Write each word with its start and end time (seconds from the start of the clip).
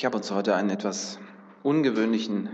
Ich 0.00 0.06
habe 0.06 0.16
uns 0.16 0.30
heute 0.30 0.54
einen 0.54 0.70
etwas 0.70 1.18
ungewöhnlichen 1.62 2.48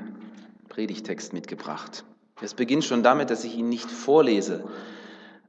Predigtext 0.68 1.32
mitgebracht. 1.32 2.04
Es 2.42 2.54
beginnt 2.54 2.84
schon 2.84 3.04
damit, 3.04 3.30
dass 3.30 3.44
ich 3.44 3.56
ihn 3.56 3.68
nicht 3.68 3.88
vorlese, 3.88 4.64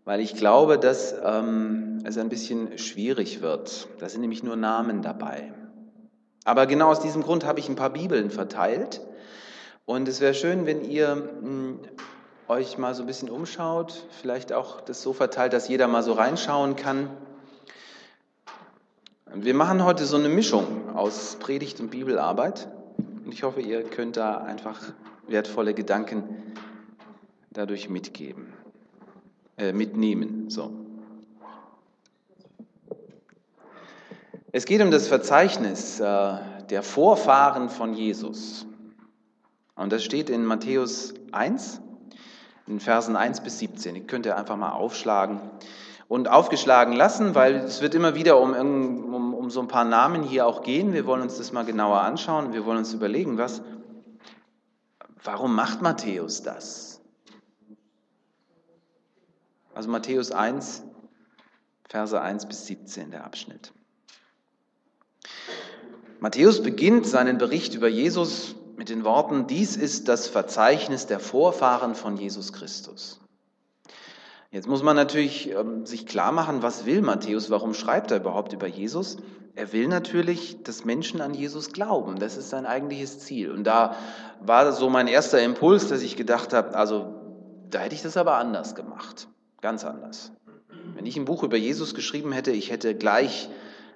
weil 0.05 0.19
ich 0.19 0.35
glaube, 0.35 0.77
dass 0.77 1.15
ähm, 1.25 2.03
es 2.03 2.19
ein 2.19 2.29
bisschen 2.29 2.77
schwierig 2.77 3.41
wird. 3.41 3.87
Da 3.97 4.09
sind 4.09 4.21
nämlich 4.21 4.43
nur 4.43 4.55
Namen 4.55 5.01
dabei. 5.01 5.51
Aber 6.45 6.67
genau 6.67 6.89
aus 6.89 6.99
diesem 6.99 7.23
Grund 7.23 7.47
habe 7.47 7.59
ich 7.59 7.67
ein 7.67 7.75
paar 7.75 7.89
Bibeln 7.89 8.29
verteilt. 8.29 9.01
Und 9.87 10.07
es 10.07 10.21
wäre 10.21 10.35
schön, 10.35 10.67
wenn 10.67 10.85
ihr 10.85 11.15
mh, 11.15 11.41
hm, 11.41 11.79
euch 12.47 12.77
mal 12.77 12.93
so 12.93 13.01
ein 13.01 13.07
bisschen 13.07 13.31
umschaut, 13.31 14.05
vielleicht 14.21 14.53
auch 14.53 14.81
das 14.81 15.01
so 15.01 15.13
verteilt, 15.13 15.51
dass 15.51 15.67
jeder 15.67 15.87
mal 15.87 16.03
so 16.03 16.13
reinschauen 16.13 16.75
kann. 16.75 17.09
Wir 19.35 19.53
machen 19.53 19.83
heute 19.83 20.05
so 20.05 20.15
eine 20.15 20.29
Mischung 20.29 20.95
aus 20.95 21.35
Predigt 21.39 21.81
und 21.81 21.91
Bibelarbeit. 21.91 22.69
Und 23.25 23.33
ich 23.33 23.43
hoffe, 23.43 23.59
ihr 23.59 23.83
könnt 23.83 24.15
da 24.15 24.37
einfach 24.37 24.81
wertvolle 25.27 25.73
Gedanken 25.73 26.23
dadurch 27.51 27.89
mitgeben, 27.89 28.53
äh, 29.57 29.73
mitnehmen. 29.73 30.49
So. 30.49 30.71
Es 34.53 34.65
geht 34.65 34.81
um 34.81 34.91
das 34.91 35.09
Verzeichnis 35.09 35.99
äh, 35.99 36.37
der 36.69 36.81
Vorfahren 36.81 37.69
von 37.69 37.93
Jesus. 37.93 38.65
Und 39.75 39.91
das 39.91 40.05
steht 40.05 40.29
in 40.29 40.45
Matthäus 40.45 41.13
1, 41.33 41.81
in 42.65 42.79
Versen 42.79 43.17
1 43.17 43.41
bis 43.41 43.59
17. 43.59 43.93
Die 43.95 44.07
könnt 44.07 44.25
ihr 44.25 44.37
einfach 44.37 44.55
mal 44.55 44.71
aufschlagen 44.71 45.41
und 46.07 46.29
aufgeschlagen 46.29 46.93
lassen, 46.93 47.35
weil 47.35 47.55
es 47.55 47.81
wird 47.81 47.93
immer 47.93 48.15
wieder 48.15 48.39
um, 48.39 48.53
um, 48.53 49.33
um 49.33 49.49
so 49.49 49.59
ein 49.59 49.67
paar 49.67 49.83
Namen 49.83 50.23
hier 50.23 50.47
auch 50.47 50.63
gehen. 50.63 50.93
Wir 50.93 51.05
wollen 51.05 51.21
uns 51.21 51.37
das 51.37 51.51
mal 51.51 51.65
genauer 51.65 52.01
anschauen. 52.01 52.53
Wir 52.53 52.65
wollen 52.65 52.77
uns 52.77 52.93
überlegen, 52.93 53.37
was, 53.37 53.61
warum 55.23 55.53
macht 55.53 55.81
Matthäus 55.81 56.43
das? 56.43 57.01
Also 59.73 59.89
Matthäus 59.89 60.31
1, 60.31 60.83
Verse 61.89 62.19
1 62.19 62.45
bis 62.47 62.65
17, 62.65 63.11
der 63.11 63.25
Abschnitt. 63.25 63.73
Matthäus 66.19 66.63
beginnt 66.63 67.05
seinen 67.05 67.37
Bericht 67.37 67.75
über 67.75 67.87
Jesus 67.87 68.55
mit 68.75 68.89
den 68.89 69.03
Worten, 69.03 69.47
dies 69.47 69.75
ist 69.75 70.07
das 70.07 70.27
Verzeichnis 70.27 71.05
der 71.05 71.19
Vorfahren 71.19 71.95
von 71.95 72.17
Jesus 72.17 72.53
Christus. 72.53 73.19
Jetzt 74.57 74.67
muss 74.67 74.81
man 74.81 74.95
natürlich 74.95 75.51
ähm, 75.51 75.85
sich 75.85 76.07
klar 76.07 76.31
machen, 76.31 76.63
was 76.63 76.87
will 76.87 77.03
Matthäus, 77.03 77.51
warum 77.51 77.75
schreibt 77.75 78.09
er 78.09 78.17
überhaupt 78.17 78.53
über 78.53 78.65
Jesus? 78.65 79.17
Er 79.53 79.71
will 79.71 79.87
natürlich, 79.87 80.63
dass 80.63 80.83
Menschen 80.83 81.21
an 81.21 81.35
Jesus 81.35 81.73
glauben. 81.73 82.17
Das 82.17 82.37
ist 82.37 82.49
sein 82.49 82.65
eigentliches 82.65 83.19
Ziel. 83.19 83.51
Und 83.51 83.65
da 83.65 83.95
war 84.41 84.71
so 84.73 84.89
mein 84.89 85.05
erster 85.05 85.39
Impuls, 85.43 85.89
dass 85.89 86.01
ich 86.01 86.15
gedacht 86.15 86.53
habe, 86.53 86.73
also 86.73 87.13
da 87.69 87.81
hätte 87.81 87.93
ich 87.93 88.01
das 88.01 88.17
aber 88.17 88.37
anders 88.37 88.73
gemacht. 88.73 89.27
Ganz 89.61 89.85
anders. 89.85 90.31
Wenn 90.95 91.05
ich 91.05 91.17
ein 91.17 91.25
Buch 91.25 91.43
über 91.43 91.57
Jesus 91.57 91.93
geschrieben 91.93 92.31
hätte, 92.31 92.49
ich 92.49 92.71
hätte 92.71 92.95
gleich 92.95 93.49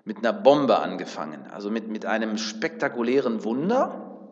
mit 0.05 0.19
einer 0.19 0.31
Bombe 0.31 0.77
angefangen, 0.77 1.47
also 1.51 1.71
mit, 1.71 1.87
mit 1.87 2.05
einem 2.05 2.37
spektakulären 2.37 3.43
Wunder, 3.43 4.29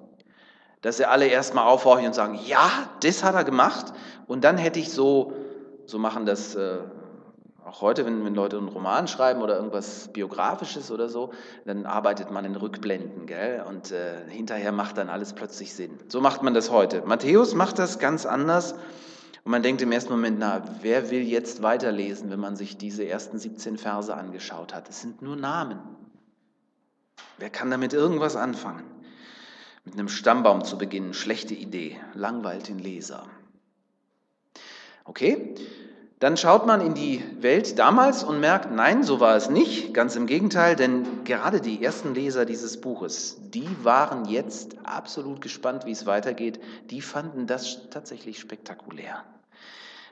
dass 0.81 0.97
sie 0.97 1.05
alle 1.05 1.25
erstmal 1.25 1.66
aufhorchen 1.66 2.05
und 2.05 2.13
sagen, 2.13 2.39
ja, 2.45 2.69
das 3.02 3.23
hat 3.23 3.33
er 3.33 3.44
gemacht. 3.44 3.94
Und 4.27 4.44
dann 4.44 4.59
hätte 4.59 4.80
ich 4.80 4.91
so, 4.91 5.33
so 5.89 5.97
machen 5.97 6.25
das 6.25 6.55
äh, 6.55 6.77
auch 7.65 7.81
heute, 7.81 8.05
wenn, 8.05 8.23
wenn 8.25 8.35
Leute 8.35 8.57
einen 8.57 8.67
Roman 8.67 9.07
schreiben 9.07 9.41
oder 9.41 9.55
irgendwas 9.55 10.07
Biografisches 10.13 10.91
oder 10.91 11.09
so, 11.09 11.31
dann 11.65 11.85
arbeitet 11.85 12.31
man 12.31 12.45
in 12.45 12.55
Rückblenden, 12.55 13.25
gell? 13.25 13.63
Und 13.67 13.91
äh, 13.91 14.27
hinterher 14.27 14.71
macht 14.71 14.97
dann 14.97 15.09
alles 15.09 15.33
plötzlich 15.33 15.73
Sinn. 15.73 15.99
So 16.07 16.21
macht 16.21 16.41
man 16.41 16.53
das 16.53 16.71
heute. 16.71 17.03
Matthäus 17.05 17.53
macht 17.53 17.79
das 17.79 17.99
ganz 17.99 18.25
anders. 18.25 18.73
Und 19.43 19.51
man 19.51 19.63
denkt 19.63 19.81
im 19.81 19.91
ersten 19.91 20.11
Moment, 20.11 20.39
na, 20.39 20.63
wer 20.81 21.11
will 21.11 21.22
jetzt 21.22 21.61
weiterlesen, 21.61 22.29
wenn 22.29 22.39
man 22.39 22.55
sich 22.55 22.78
diese 22.78 23.07
ersten 23.07 23.39
17 23.39 23.78
Verse 23.78 24.13
angeschaut 24.13 24.73
hat? 24.73 24.89
Es 24.89 25.01
sind 25.01 25.22
nur 25.22 25.35
Namen. 25.35 25.79
Wer 27.38 27.49
kann 27.49 27.72
damit 27.72 27.94
irgendwas 27.94 28.35
anfangen? 28.35 28.83
Mit 29.85 29.94
einem 29.94 30.09
Stammbaum 30.09 30.63
zu 30.63 30.78
beginnen, 30.78 31.13
schlechte 31.13 31.53
Idee, 31.53 31.97
langweilt 32.13 32.67
den 32.67 32.79
Leser. 32.79 33.28
Okay, 35.09 35.56
dann 36.20 36.38
schaut 36.38 36.68
man 36.68 36.81
in 36.81 36.94
die 36.94 37.24
Welt 37.40 37.80
damals 37.80 38.24
und 38.24 38.40
merkt, 38.40 38.72
nein, 38.72 39.02
so 39.02 39.20
war 39.20 39.36
es 39.36 39.50
nicht. 39.50 39.92
Ganz 39.92 40.16
im 40.16 40.28
Gegenteil, 40.28 40.75
denn 40.75 41.24
gerade 41.24 41.62
die 41.62 41.84
ersten 41.84 42.14
Leser 42.14 42.46
dieses 42.46 42.80
Buches, 42.80 43.38
die 43.42 43.68
waren 43.81 44.25
jetzt 44.25 44.75
absolut 44.84 45.42
gespannt, 45.42 45.88
wie 45.88 45.94
es 45.94 46.06
weitergeht. 46.06 46.59
Die 46.92 47.02
fanden 47.02 47.47
das 47.47 47.90
tatsächlich 47.90 48.38
spektakulär. 48.40 49.24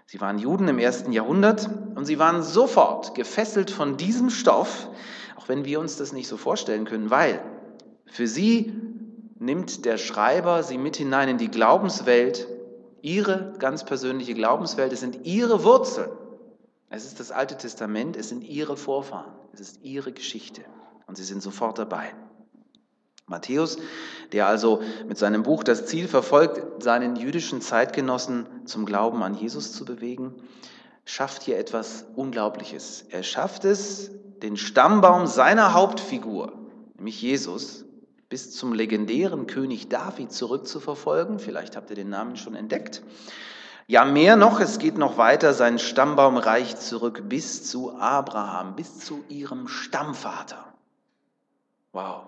Sie 0.07 0.19
waren 0.19 0.39
Juden 0.39 0.67
im 0.67 0.79
ersten 0.79 1.11
Jahrhundert 1.11 1.69
und 1.93 2.05
sie 2.05 2.17
waren 2.17 2.41
sofort 2.41 3.13
gefesselt 3.13 3.69
von 3.69 3.97
diesem 3.97 4.31
Stoff, 4.31 4.89
auch 5.35 5.47
wenn 5.47 5.63
wir 5.63 5.79
uns 5.79 5.97
das 5.97 6.11
nicht 6.11 6.27
so 6.27 6.37
vorstellen 6.37 6.85
können, 6.85 7.11
weil 7.11 7.39
für 8.07 8.25
sie 8.25 8.73
nimmt 9.37 9.85
der 9.85 9.99
Schreiber 9.99 10.63
sie 10.63 10.79
mit 10.79 10.95
hinein 10.95 11.29
in 11.29 11.37
die 11.37 11.51
Glaubenswelt 11.51 12.47
ihre 13.07 13.53
ganz 13.57 13.85
persönliche 13.85 14.33
Glaubenswelt, 14.33 14.91
es 14.91 14.99
sind 14.99 15.25
ihre 15.25 15.63
Wurzeln. 15.63 16.11
Es 16.89 17.05
ist 17.05 17.19
das 17.19 17.31
Alte 17.31 17.57
Testament, 17.57 18.17
es 18.17 18.29
sind 18.29 18.43
ihre 18.43 18.77
Vorfahren, 18.77 19.31
es 19.53 19.59
ist 19.59 19.83
ihre 19.83 20.11
Geschichte 20.11 20.61
und 21.05 21.15
sie 21.15 21.23
sind 21.23 21.41
sofort 21.41 21.79
dabei. 21.79 22.13
Matthäus, 23.25 23.77
der 24.31 24.47
also 24.47 24.81
mit 25.07 25.17
seinem 25.17 25.43
Buch 25.43 25.63
das 25.63 25.85
Ziel 25.85 26.07
verfolgt, 26.07 26.81
seinen 26.81 27.17
jüdischen 27.17 27.61
Zeitgenossen 27.61 28.47
zum 28.65 28.85
Glauben 28.85 29.21
an 29.23 29.35
Jesus 29.35 29.73
zu 29.73 29.83
bewegen, 29.83 30.35
schafft 31.03 31.43
hier 31.43 31.57
etwas 31.57 32.05
Unglaubliches. 32.15 33.05
Er 33.09 33.23
schafft 33.23 33.65
es, 33.65 34.11
den 34.41 34.55
Stammbaum 34.55 35.27
seiner 35.27 35.73
Hauptfigur, 35.73 36.53
nämlich 36.95 37.21
Jesus, 37.21 37.85
bis 38.29 38.51
zum 38.51 38.73
legendären 38.73 39.47
König 39.47 39.89
David 39.89 40.31
zurückzuverfolgen. 40.31 41.39
Vielleicht 41.39 41.75
habt 41.75 41.89
ihr 41.89 41.95
den 41.95 42.09
Namen 42.09 42.35
schon 42.35 42.55
entdeckt. 42.55 43.03
Ja, 43.89 44.03
mehr 44.03 44.35
noch, 44.35 44.59
es 44.59 44.79
geht 44.79 44.97
noch 44.97 45.17
weiter, 45.17 45.53
sein 45.53 45.79
Stammbaum 45.79 46.35
reicht 46.35 46.81
zurück 46.81 47.23
bis 47.29 47.63
zu 47.69 47.97
Abraham, 47.97 48.75
bis 48.75 48.99
zu 48.99 49.23
ihrem 49.29 49.69
Stammvater. 49.69 50.73
Wow. 51.93 52.23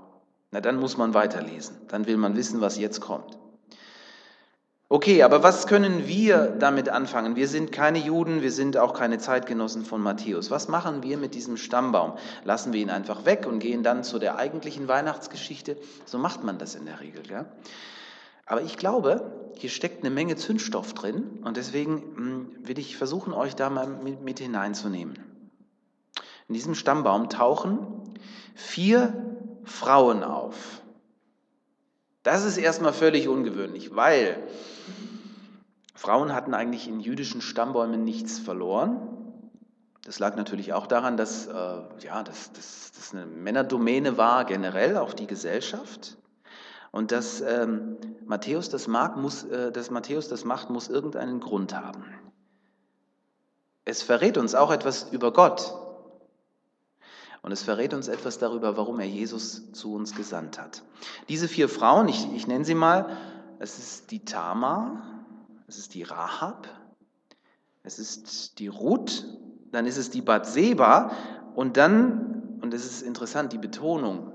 Na, 0.52 0.62
dann 0.62 0.78
muss 0.80 0.98
man 0.98 1.14
weiterlesen. 1.14 1.76
Dann 1.90 2.08
will 2.08 2.18
man 2.18 2.36
wissen, 2.36 2.62
was 2.62 2.78
jetzt 2.78 3.02
kommt. 3.02 3.39
Okay, 4.92 5.22
aber 5.22 5.44
was 5.44 5.68
können 5.68 6.08
wir 6.08 6.48
damit 6.48 6.90
anfangen? 6.90 7.36
Wir 7.36 7.48
sind 7.48 7.72
keine 7.72 8.00
Juden, 8.00 8.42
wir 8.42 8.52
sind 8.52 8.76
auch 8.76 8.94
keine 8.94 9.20
Zeitgenossen 9.20 9.86
von 9.86 10.02
Matthäus. 10.02 10.50
Was 10.50 10.68
machen 10.68 11.04
wir 11.04 11.20
mit 11.20 11.36
diesem 11.36 11.58
Stammbaum? 11.58 12.14
Lassen 12.44 12.74
wir 12.74 12.82
ihn 12.82 12.90
einfach 12.90 13.24
weg 13.24 13.46
und 13.46 13.60
gehen 13.60 13.84
dann 13.84 14.04
zu 14.04 14.18
der 14.18 14.38
eigentlichen 14.38 14.88
Weihnachtsgeschichte? 14.88 15.78
So 16.06 16.18
macht 16.18 16.44
man 16.44 16.58
das 16.58 16.74
in 16.74 16.88
der 16.88 17.02
Regel. 17.02 17.22
Ja? 17.30 17.46
Aber 18.48 18.64
ich 18.64 18.78
glaube, 18.78 19.52
hier 19.58 19.70
steckt 19.70 20.04
eine 20.04 20.10
Menge 20.10 20.38
Zündstoff 20.38 20.96
drin 20.96 21.38
und 21.44 21.56
deswegen 21.56 22.02
hm, 22.16 22.68
will 22.68 22.80
ich 22.80 22.98
versuchen, 22.98 23.32
euch 23.32 23.56
da 23.56 23.70
mal 23.70 23.86
mit, 23.86 24.24
mit 24.24 24.40
hineinzunehmen. 24.40 25.20
In 26.48 26.56
diesem 26.56 26.74
Stammbaum 26.74 27.30
tauchen 27.30 27.86
vier 28.56 29.14
Frauen 29.66 30.24
auf. 30.24 30.79
Das 32.24 32.44
ist 32.44 32.58
erstmal 32.58 32.94
völlig 32.94 33.28
ungewöhnlich, 33.28 33.96
weil 33.96 34.44
Frauen 35.96 36.34
hatten 36.34 36.54
eigentlich 36.54 36.88
in 36.88 37.00
jüdischen 37.00 37.42
Stammbäumen 37.42 38.04
nichts 38.04 38.40
verloren. 38.40 39.02
Das 40.04 40.20
lag 40.20 40.36
natürlich 40.36 40.74
auch 40.74 40.88
daran, 40.88 41.18
dass 41.18 41.48
äh, 41.48 41.52
ja, 41.52 42.24
das, 42.24 42.52
das, 42.54 42.92
das 42.96 43.14
eine 43.14 43.26
Männerdomäne 43.26 44.18
war, 44.18 44.46
generell 44.46 44.98
auch 44.98 45.14
die 45.14 45.28
Gesellschaft. 45.28 46.18
Und 46.92 47.12
dass 47.12 47.42
ähm, 47.42 47.98
Matthäus 48.26 48.70
das 48.70 48.88
mag, 48.88 49.18
muss, 49.18 49.44
äh, 49.44 49.72
dass 49.72 49.92
Matthäus 49.92 50.28
das 50.28 50.46
macht, 50.46 50.70
muss 50.70 50.88
irgendeinen 50.88 51.40
Grund 51.40 51.76
haben. 51.76 52.04
Es 53.86 54.02
verrät 54.02 54.38
uns 54.38 54.56
auch 54.56 54.72
etwas 54.72 55.12
über 55.12 55.32
Gott. 55.32 55.74
Und 57.42 57.52
es 57.52 57.64
verrät 57.64 57.94
uns 57.94 58.08
etwas 58.08 58.38
darüber, 58.38 58.78
warum 58.78 59.00
er 59.00 59.08
Jesus 59.08 59.72
zu 59.72 59.94
uns 59.94 60.16
gesandt 60.16 60.60
hat. 60.60 60.84
Diese 61.30 61.48
vier 61.48 61.70
Frauen, 61.70 62.08
ich, 62.08 62.28
ich 62.36 62.48
nenne 62.48 62.66
sie 62.66 62.76
mal, 62.76 63.18
es 63.60 63.78
ist 63.80 64.12
die 64.12 64.26
Tamar, 64.26 65.04
es 65.68 65.78
ist 65.78 65.94
die 65.94 66.04
Rahab, 66.04 66.68
es 67.84 68.00
ist 68.00 68.60
die 68.60 68.68
Ruth, 68.68 69.26
dann 69.72 69.86
ist 69.86 69.98
es 69.98 70.10
die 70.10 70.22
Bathseba 70.22 71.12
und 71.56 71.78
dann, 71.78 72.60
und 72.62 72.74
es 72.74 72.86
ist 72.86 73.02
interessant, 73.02 73.54
die 73.54 73.58
Betonung, 73.58 74.34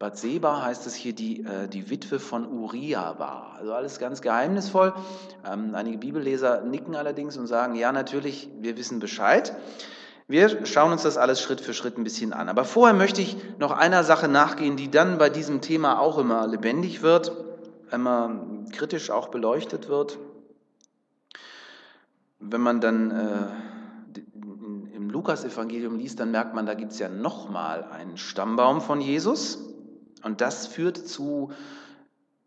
Bathseba 0.00 0.62
heißt 0.62 0.86
es 0.86 0.94
hier, 0.94 1.14
die, 1.14 1.44
äh, 1.44 1.68
die 1.68 1.90
Witwe 1.90 2.20
von 2.20 2.46
Uriah 2.46 3.18
war. 3.18 3.56
Also 3.58 3.74
alles 3.74 3.98
ganz 3.98 4.22
geheimnisvoll. 4.22 4.94
Ähm, 5.46 5.74
einige 5.74 5.98
Bibelleser 5.98 6.62
nicken 6.62 6.96
allerdings 6.96 7.36
und 7.36 7.46
sagen, 7.46 7.74
ja 7.74 7.92
natürlich, 7.92 8.48
wir 8.60 8.78
wissen 8.78 8.98
Bescheid. 8.98 9.54
Wir 10.30 10.64
schauen 10.64 10.92
uns 10.92 11.02
das 11.02 11.16
alles 11.16 11.40
Schritt 11.40 11.60
für 11.60 11.74
Schritt 11.74 11.98
ein 11.98 12.04
bisschen 12.04 12.32
an. 12.32 12.48
Aber 12.48 12.64
vorher 12.64 12.94
möchte 12.94 13.20
ich 13.20 13.36
noch 13.58 13.72
einer 13.72 14.04
Sache 14.04 14.28
nachgehen, 14.28 14.76
die 14.76 14.88
dann 14.88 15.18
bei 15.18 15.28
diesem 15.28 15.60
Thema 15.60 15.98
auch 15.98 16.18
immer 16.18 16.46
lebendig 16.46 17.02
wird, 17.02 17.32
immer 17.90 18.46
kritisch 18.70 19.10
auch 19.10 19.30
beleuchtet 19.30 19.88
wird. 19.88 20.20
Wenn 22.38 22.60
man 22.60 22.80
dann 22.80 23.10
äh, 23.10 24.94
im 24.94 25.10
Lukas-Evangelium 25.10 25.98
liest, 25.98 26.20
dann 26.20 26.30
merkt 26.30 26.54
man, 26.54 26.64
da 26.64 26.74
gibt 26.74 26.92
es 26.92 27.00
ja 27.00 27.08
nochmal 27.08 27.82
einen 27.90 28.16
Stammbaum 28.16 28.80
von 28.80 29.00
Jesus. 29.00 29.58
Und 30.22 30.40
das 30.40 30.68
führt 30.68 30.96
zu 30.96 31.50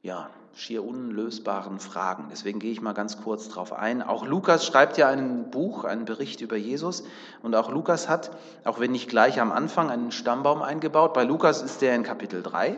ja, 0.04 0.30
schier 0.54 0.86
unlösbaren 0.86 1.80
Fragen. 1.80 2.28
Deswegen 2.30 2.60
gehe 2.60 2.72
ich 2.72 2.82
mal 2.82 2.94
ganz 2.94 3.22
kurz 3.22 3.48
darauf 3.50 3.74
ein. 3.74 4.04
Auch 4.04 4.28
Lukas 4.28 4.66
schreibt 4.66 4.98
ja 4.98 5.08
ein 5.10 5.50
Buch, 5.50 5.86
einen 5.86 6.06
Bericht 6.06 6.42
über 6.42 6.58
Jesus. 6.58 7.04
Und 7.42 7.56
auch 7.56 7.72
Lukas 7.72 8.10
hat, 8.10 8.30
auch 8.66 8.80
wenn 8.80 8.92
nicht 8.92 9.10
gleich 9.10 9.40
am 9.40 9.52
Anfang, 9.52 9.90
einen 9.90 10.12
Stammbaum 10.12 10.62
eingebaut. 10.62 11.14
Bei 11.14 11.24
Lukas 11.24 11.62
ist 11.62 11.82
der 11.82 11.96
in 11.96 12.04
Kapitel 12.04 12.44
3. 12.44 12.78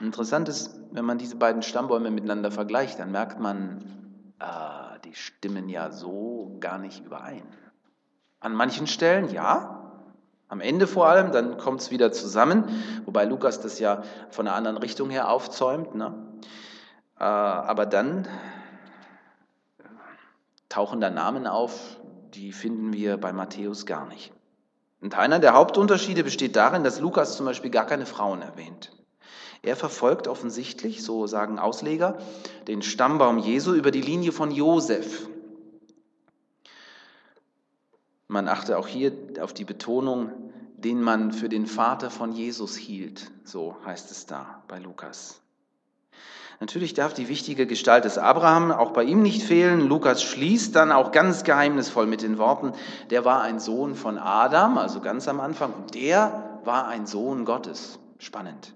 Interessant 0.00 0.48
ist, 0.48 0.78
wenn 0.92 1.04
man 1.04 1.18
diese 1.18 1.36
beiden 1.36 1.62
Stammbäume 1.62 2.10
miteinander 2.10 2.50
vergleicht, 2.50 2.98
dann 2.98 3.10
merkt 3.10 3.40
man, 3.40 4.34
äh, 4.40 4.98
die 5.04 5.14
stimmen 5.14 5.68
ja 5.68 5.90
so 5.90 6.56
gar 6.60 6.78
nicht 6.78 7.04
überein. 7.04 7.42
An 8.40 8.54
manchen 8.54 8.86
Stellen 8.86 9.32
ja, 9.32 9.83
am 10.48 10.60
Ende 10.60 10.86
vor 10.86 11.08
allem, 11.08 11.32
dann 11.32 11.58
kommt 11.58 11.80
es 11.80 11.90
wieder 11.90 12.12
zusammen, 12.12 12.64
wobei 13.04 13.24
Lukas 13.24 13.60
das 13.60 13.78
ja 13.78 14.02
von 14.30 14.46
einer 14.46 14.56
anderen 14.56 14.76
Richtung 14.76 15.10
her 15.10 15.30
aufzäumt. 15.30 15.94
Ne? 15.94 16.14
Äh, 17.18 17.24
aber 17.24 17.86
dann 17.86 18.28
tauchen 20.68 21.00
da 21.00 21.10
Namen 21.10 21.46
auf, 21.46 21.98
die 22.34 22.52
finden 22.52 22.92
wir 22.92 23.16
bei 23.16 23.32
Matthäus 23.32 23.86
gar 23.86 24.06
nicht. 24.06 24.32
Und 25.00 25.16
einer 25.16 25.38
der 25.38 25.54
Hauptunterschiede 25.54 26.24
besteht 26.24 26.56
darin, 26.56 26.82
dass 26.82 26.98
Lukas 26.98 27.36
zum 27.36 27.46
Beispiel 27.46 27.70
gar 27.70 27.86
keine 27.86 28.06
Frauen 28.06 28.42
erwähnt. 28.42 28.90
Er 29.62 29.76
verfolgt 29.76 30.28
offensichtlich, 30.28 31.02
so 31.02 31.26
sagen 31.26 31.58
Ausleger, 31.58 32.18
den 32.68 32.82
Stammbaum 32.82 33.38
Jesu 33.38 33.72
über 33.72 33.90
die 33.90 34.02
Linie 34.02 34.32
von 34.32 34.50
Josef. 34.50 35.28
Man 38.34 38.48
achte 38.48 38.76
auch 38.78 38.88
hier 38.88 39.12
auf 39.40 39.52
die 39.52 39.64
Betonung, 39.64 40.32
den 40.76 41.00
man 41.00 41.30
für 41.30 41.48
den 41.48 41.66
Vater 41.66 42.10
von 42.10 42.32
Jesus 42.32 42.76
hielt. 42.76 43.30
So 43.44 43.76
heißt 43.86 44.10
es 44.10 44.26
da 44.26 44.60
bei 44.66 44.80
Lukas. 44.80 45.40
Natürlich 46.58 46.94
darf 46.94 47.14
die 47.14 47.28
wichtige 47.28 47.68
Gestalt 47.68 48.04
des 48.04 48.18
Abraham 48.18 48.72
auch 48.72 48.90
bei 48.90 49.04
ihm 49.04 49.22
nicht 49.22 49.44
fehlen. 49.44 49.86
Lukas 49.86 50.20
schließt 50.20 50.74
dann 50.74 50.90
auch 50.90 51.12
ganz 51.12 51.44
geheimnisvoll 51.44 52.06
mit 52.06 52.22
den 52.22 52.36
Worten, 52.36 52.72
der 53.10 53.24
war 53.24 53.40
ein 53.42 53.60
Sohn 53.60 53.94
von 53.94 54.18
Adam, 54.18 54.78
also 54.78 55.00
ganz 55.00 55.28
am 55.28 55.38
Anfang, 55.38 55.72
und 55.72 55.94
der 55.94 56.58
war 56.64 56.88
ein 56.88 57.06
Sohn 57.06 57.44
Gottes. 57.44 58.00
Spannend. 58.18 58.74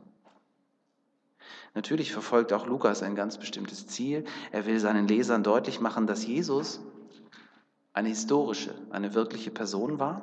Natürlich 1.75 2.13
verfolgt 2.13 2.53
auch 2.53 2.67
Lukas 2.67 3.03
ein 3.03 3.17
ganz 3.17 3.39
bestimmtes 3.39 3.89
Ziel. 3.89 4.25
Er 4.53 4.67
will 4.67 4.79
seinen 4.79 5.09
Lesern 5.09 5.43
deutlich 5.43 5.81
machen, 5.81 6.07
dass 6.07 6.25
Jesus 6.25 6.81
eine 7.99 8.11
historische, 8.11 8.71
eine 8.91 9.15
wirkliche 9.15 9.51
Person 9.51 9.99
war. 9.99 10.23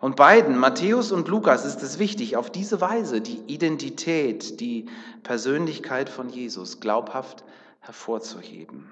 Und 0.00 0.14
beiden, 0.14 0.56
Matthäus 0.56 1.10
und 1.10 1.26
Lukas, 1.26 1.64
ist 1.64 1.82
es 1.82 1.98
wichtig, 1.98 2.36
auf 2.36 2.50
diese 2.50 2.80
Weise 2.80 3.20
die 3.20 3.40
Identität, 3.48 4.60
die 4.60 4.86
Persönlichkeit 5.24 6.08
von 6.08 6.28
Jesus 6.28 6.78
glaubhaft 6.78 7.44
hervorzuheben. 7.80 8.88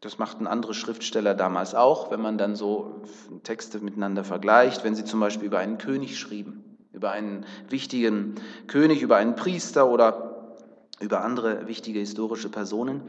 Das 0.00 0.18
machten 0.18 0.46
andere 0.46 0.72
Schriftsteller 0.72 1.34
damals 1.34 1.74
auch, 1.74 2.10
wenn 2.10 2.20
man 2.20 2.38
dann 2.38 2.56
so 2.56 3.02
Texte 3.42 3.80
miteinander 3.80 4.24
vergleicht, 4.24 4.82
wenn 4.82 4.94
sie 4.94 5.04
zum 5.04 5.20
Beispiel 5.20 5.46
über 5.46 5.58
einen 5.58 5.76
König 5.76 6.18
schrieben, 6.18 6.64
über 6.92 7.10
einen 7.10 7.44
wichtigen 7.68 8.36
König, 8.68 9.02
über 9.02 9.16
einen 9.16 9.36
Priester 9.36 9.86
oder 9.88 10.56
über 10.98 11.22
andere 11.22 11.66
wichtige 11.68 11.98
historische 11.98 12.48
Personen. 12.48 13.02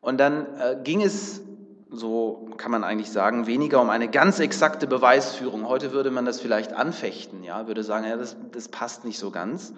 Und 0.00 0.18
dann 0.18 0.46
äh, 0.58 0.76
ging 0.82 1.02
es 1.02 1.42
so 1.90 2.48
kann 2.56 2.70
man 2.70 2.84
eigentlich 2.84 3.10
sagen, 3.10 3.46
weniger 3.46 3.80
um 3.80 3.90
eine 3.90 4.08
ganz 4.08 4.38
exakte 4.38 4.86
Beweisführung. 4.86 5.66
Heute 5.66 5.92
würde 5.92 6.10
man 6.10 6.24
das 6.24 6.40
vielleicht 6.40 6.72
anfechten, 6.72 7.42
ja, 7.42 7.66
würde 7.66 7.82
sagen, 7.82 8.06
ja, 8.06 8.16
das, 8.16 8.36
das 8.52 8.68
passt 8.68 9.04
nicht 9.04 9.18
so 9.18 9.30
ganz. 9.30 9.72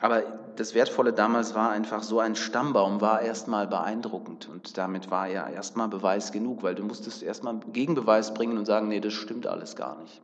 Aber 0.00 0.22
das 0.56 0.74
Wertvolle 0.74 1.12
damals 1.12 1.54
war 1.54 1.70
einfach 1.70 2.02
so 2.02 2.20
ein 2.20 2.34
Stammbaum 2.34 3.00
war 3.00 3.22
erstmal 3.22 3.66
beeindruckend 3.66 4.48
und 4.48 4.76
damit 4.76 5.10
war 5.10 5.28
ja 5.28 5.48
erstmal 5.48 5.88
Beweis 5.88 6.32
genug, 6.32 6.62
weil 6.62 6.74
du 6.74 6.82
musstest 6.82 7.22
erstmal 7.22 7.60
Gegenbeweis 7.72 8.34
bringen 8.34 8.58
und 8.58 8.66
sagen, 8.66 8.88
nee, 8.88 9.00
das 9.00 9.12
stimmt 9.12 9.46
alles 9.46 9.76
gar 9.76 9.96
nicht. 10.00 10.20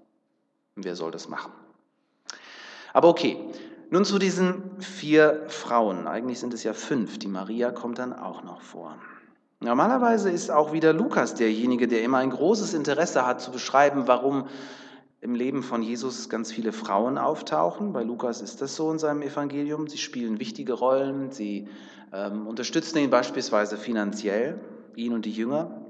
Und 0.76 0.84
wer 0.84 0.96
soll 0.96 1.12
das 1.12 1.28
machen? 1.28 1.52
Aber 2.92 3.08
okay, 3.08 3.38
nun 3.90 4.04
zu 4.04 4.18
diesen 4.18 4.80
vier 4.80 5.44
Frauen. 5.48 6.06
Eigentlich 6.06 6.40
sind 6.40 6.52
es 6.52 6.64
ja 6.64 6.74
fünf. 6.74 7.18
Die 7.18 7.28
Maria 7.28 7.70
kommt 7.70 7.98
dann 7.98 8.12
auch 8.12 8.42
noch 8.42 8.60
vor. 8.62 8.96
Normalerweise 9.62 10.30
ist 10.30 10.50
auch 10.50 10.72
wieder 10.72 10.94
Lukas 10.94 11.34
derjenige, 11.34 11.86
der 11.86 12.02
immer 12.02 12.16
ein 12.16 12.30
großes 12.30 12.72
Interesse 12.72 13.26
hat 13.26 13.42
zu 13.42 13.50
beschreiben, 13.50 14.04
warum 14.06 14.48
im 15.20 15.34
Leben 15.34 15.62
von 15.62 15.82
Jesus 15.82 16.30
ganz 16.30 16.50
viele 16.50 16.72
Frauen 16.72 17.18
auftauchen. 17.18 17.92
Bei 17.92 18.02
Lukas 18.02 18.40
ist 18.40 18.62
das 18.62 18.74
so 18.74 18.90
in 18.90 18.98
seinem 18.98 19.20
Evangelium. 19.20 19.86
Sie 19.86 19.98
spielen 19.98 20.40
wichtige 20.40 20.72
Rollen, 20.72 21.30
sie 21.30 21.68
ähm, 22.10 22.46
unterstützen 22.46 22.96
ihn 22.96 23.10
beispielsweise 23.10 23.76
finanziell, 23.76 24.58
ihn 24.96 25.12
und 25.12 25.26
die 25.26 25.32
Jünger. 25.32 25.82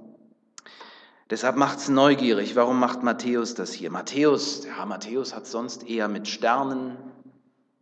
Deshalb 1.31 1.55
macht 1.55 1.79
es 1.79 1.89
neugierig. 1.89 2.57
Warum 2.57 2.81
macht 2.81 3.05
Matthäus 3.05 3.55
das 3.55 3.73
hier? 3.73 3.93
Matthäus, 3.93 4.67
ja, 4.67 4.85
Matthäus 4.85 5.33
hat 5.33 5.47
sonst 5.47 5.89
eher 5.89 6.09
mit 6.09 6.27
Sternen, 6.27 6.97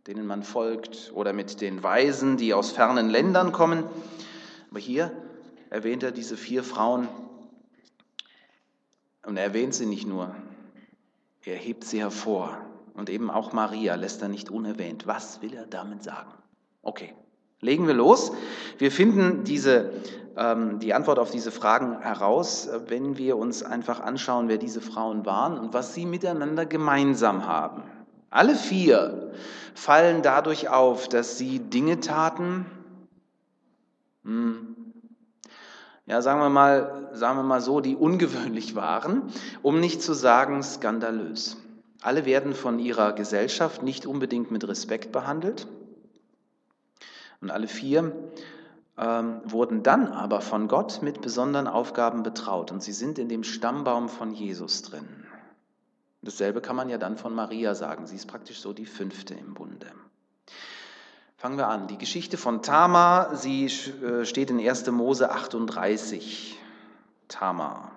denen 0.05 0.27
man 0.27 0.43
folgt, 0.43 1.11
oder 1.15 1.33
mit 1.33 1.61
den 1.61 1.81
Weisen, 1.81 2.37
die 2.37 2.53
aus 2.53 2.69
fernen 2.69 3.09
Ländern 3.09 3.51
kommen. 3.51 3.85
Aber 4.69 4.79
hier 4.79 5.11
erwähnt 5.69 6.03
er 6.03 6.11
diese 6.11 6.37
vier 6.37 6.63
Frauen 6.63 7.07
und 9.25 9.37
er 9.37 9.43
erwähnt 9.43 9.73
sie 9.73 9.85
nicht 9.85 10.07
nur, 10.07 10.35
er 11.45 11.55
hebt 11.55 11.83
sie 11.83 11.99
hervor. 11.99 12.57
Und 12.93 13.09
eben 13.09 13.29
auch 13.31 13.53
Maria 13.53 13.95
lässt 13.95 14.21
er 14.21 14.27
nicht 14.27 14.49
unerwähnt. 14.49 15.07
Was 15.07 15.41
will 15.41 15.53
er 15.53 15.65
damit 15.65 16.03
sagen? 16.03 16.31
Okay, 16.81 17.13
legen 17.61 17.87
wir 17.87 17.93
los. 17.93 18.31
Wir 18.77 18.91
finden 18.91 19.43
diese, 19.45 19.91
ähm, 20.35 20.79
die 20.79 20.93
Antwort 20.93 21.17
auf 21.17 21.31
diese 21.31 21.51
Fragen 21.51 22.01
heraus, 22.01 22.69
wenn 22.87 23.17
wir 23.17 23.37
uns 23.37 23.63
einfach 23.63 23.99
anschauen, 23.99 24.47
wer 24.47 24.57
diese 24.57 24.81
Frauen 24.81 25.25
waren 25.25 25.57
und 25.57 25.73
was 25.73 25.93
sie 25.93 26.05
miteinander 26.05 26.65
gemeinsam 26.65 27.45
haben. 27.47 27.83
Alle 28.29 28.55
vier 28.55 29.31
fallen 29.73 30.21
dadurch 30.21 30.69
auf, 30.69 31.07
dass 31.07 31.37
sie 31.37 31.59
Dinge 31.59 31.99
taten, 31.99 32.65
hm, 34.23 34.75
ja, 36.09 36.23
sagen 36.23 36.39
wir 36.39 36.49
mal, 36.49 37.07
sagen 37.13 37.37
wir 37.37 37.43
mal 37.43 37.61
so, 37.61 37.81
die 37.81 37.95
ungewöhnlich 37.95 38.75
waren, 38.75 39.31
um 39.61 39.79
nicht 39.79 40.01
zu 40.01 40.13
sagen 40.13 40.63
skandalös. 40.63 41.57
Alle 42.01 42.25
werden 42.25 42.55
von 42.55 42.79
ihrer 42.79 43.13
Gesellschaft 43.13 43.83
nicht 43.83 44.07
unbedingt 44.07 44.49
mit 44.49 44.67
Respekt 44.67 45.11
behandelt. 45.11 45.67
Und 47.41 47.51
alle 47.51 47.67
vier 47.67 48.11
ähm, 48.97 49.41
wurden 49.45 49.83
dann 49.83 50.07
aber 50.07 50.41
von 50.41 50.67
Gott 50.67 51.03
mit 51.03 51.21
besonderen 51.21 51.67
Aufgaben 51.67 52.23
betraut. 52.23 52.71
Und 52.71 52.81
sie 52.81 52.93
sind 52.93 53.19
in 53.19 53.29
dem 53.29 53.43
Stammbaum 53.43 54.09
von 54.09 54.31
Jesus 54.31 54.81
drin. 54.81 55.07
Dasselbe 56.23 56.59
kann 56.59 56.75
man 56.75 56.89
ja 56.89 56.97
dann 56.97 57.17
von 57.17 57.35
Maria 57.35 57.75
sagen. 57.75 58.07
Sie 58.07 58.15
ist 58.15 58.27
praktisch 58.27 58.61
so 58.61 58.73
die 58.73 58.87
fünfte 58.87 59.35
im 59.35 59.53
Bunde. 59.53 59.91
Fangen 61.39 61.57
wir 61.57 61.69
an. 61.69 61.87
Die 61.87 61.97
Geschichte 61.97 62.35
von 62.35 62.61
Tamar, 62.63 63.37
sie 63.37 63.67
äh, 63.67 64.25
steht 64.25 64.49
in 64.49 64.59
1. 64.59 64.91
Mose 64.91 65.31
38. 65.31 66.59
Tamar. 67.29 67.91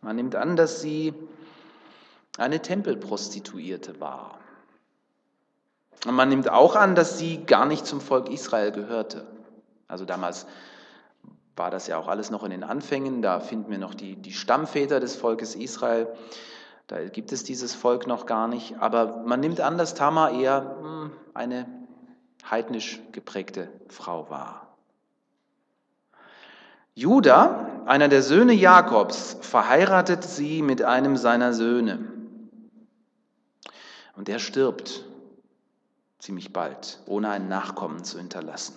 Man 0.00 0.16
nimmt 0.16 0.34
an, 0.34 0.56
dass 0.56 0.80
sie 0.80 1.12
eine 2.38 2.62
Tempelprostituierte 2.62 4.00
war. 4.00 4.38
Und 6.06 6.14
man 6.14 6.30
nimmt 6.30 6.48
auch 6.48 6.74
an, 6.74 6.94
dass 6.94 7.18
sie 7.18 7.44
gar 7.44 7.66
nicht 7.66 7.84
zum 7.84 8.00
Volk 8.00 8.30
Israel 8.30 8.72
gehörte. 8.72 9.26
Also 9.88 10.06
damals 10.06 10.46
war 11.54 11.70
das 11.70 11.88
ja 11.88 11.98
auch 11.98 12.08
alles 12.08 12.30
noch 12.30 12.44
in 12.44 12.50
den 12.50 12.64
Anfängen. 12.64 13.20
Da 13.20 13.40
finden 13.40 13.70
wir 13.70 13.78
noch 13.78 13.92
die, 13.92 14.16
die 14.16 14.32
Stammväter 14.32 15.00
des 15.00 15.16
Volkes 15.16 15.54
Israel. 15.54 16.08
Da 16.86 17.04
gibt 17.04 17.30
es 17.32 17.44
dieses 17.44 17.74
Volk 17.74 18.06
noch 18.06 18.24
gar 18.24 18.48
nicht. 18.48 18.76
Aber 18.80 19.18
man 19.26 19.40
nimmt 19.40 19.60
an, 19.60 19.76
dass 19.76 19.92
Tamar 19.92 20.30
eher 20.30 20.78
hm, 20.80 21.10
eine 21.34 21.66
heidnisch 22.50 23.00
geprägte 23.12 23.68
Frau 23.88 24.30
war. 24.30 24.76
Judah, 26.94 27.82
einer 27.86 28.08
der 28.08 28.22
Söhne 28.22 28.54
Jakobs, 28.54 29.36
verheiratet 29.42 30.24
sie 30.24 30.62
mit 30.62 30.82
einem 30.82 31.16
seiner 31.16 31.52
Söhne. 31.52 32.10
Und 34.16 34.28
der 34.28 34.38
stirbt 34.38 35.04
ziemlich 36.18 36.52
bald, 36.52 37.00
ohne 37.06 37.28
einen 37.28 37.48
Nachkommen 37.48 38.02
zu 38.02 38.18
hinterlassen. 38.18 38.74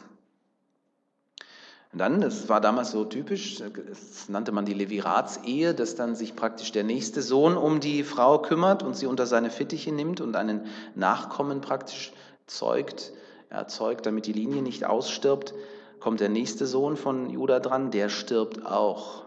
Und 1.91 1.99
dann, 1.99 2.21
das 2.21 2.49
war 2.49 2.61
damals 2.61 2.91
so 2.91 3.03
typisch, 3.05 3.57
das 3.57 4.29
nannte 4.29 4.51
man 4.51 4.65
die 4.65 4.73
Leviratsehe, 4.73 5.73
dass 5.73 5.95
dann 5.95 6.15
sich 6.15 6.35
praktisch 6.35 6.71
der 6.71 6.83
nächste 6.83 7.23
Sohn 7.23 7.57
um 7.57 7.79
die 7.79 8.03
Frau 8.03 8.39
kümmert 8.39 8.83
und 8.83 8.95
sie 8.95 9.07
unter 9.07 9.25
seine 9.25 9.49
Fittiche 9.49 9.91
nimmt 9.91 10.21
und 10.21 10.35
einen 10.35 10.67
Nachkommen 10.93 11.61
praktisch 11.61 12.11
zeugt, 12.45 13.11
erzeugt, 13.49 14.05
damit 14.05 14.25
die 14.25 14.33
Linie 14.33 14.61
nicht 14.61 14.85
ausstirbt. 14.85 15.53
Kommt 15.99 16.19
der 16.19 16.29
nächste 16.29 16.65
Sohn 16.65 16.97
von 16.97 17.29
Judah 17.29 17.59
dran, 17.59 17.91
der 17.91 18.09
stirbt 18.09 18.65
auch. 18.65 19.25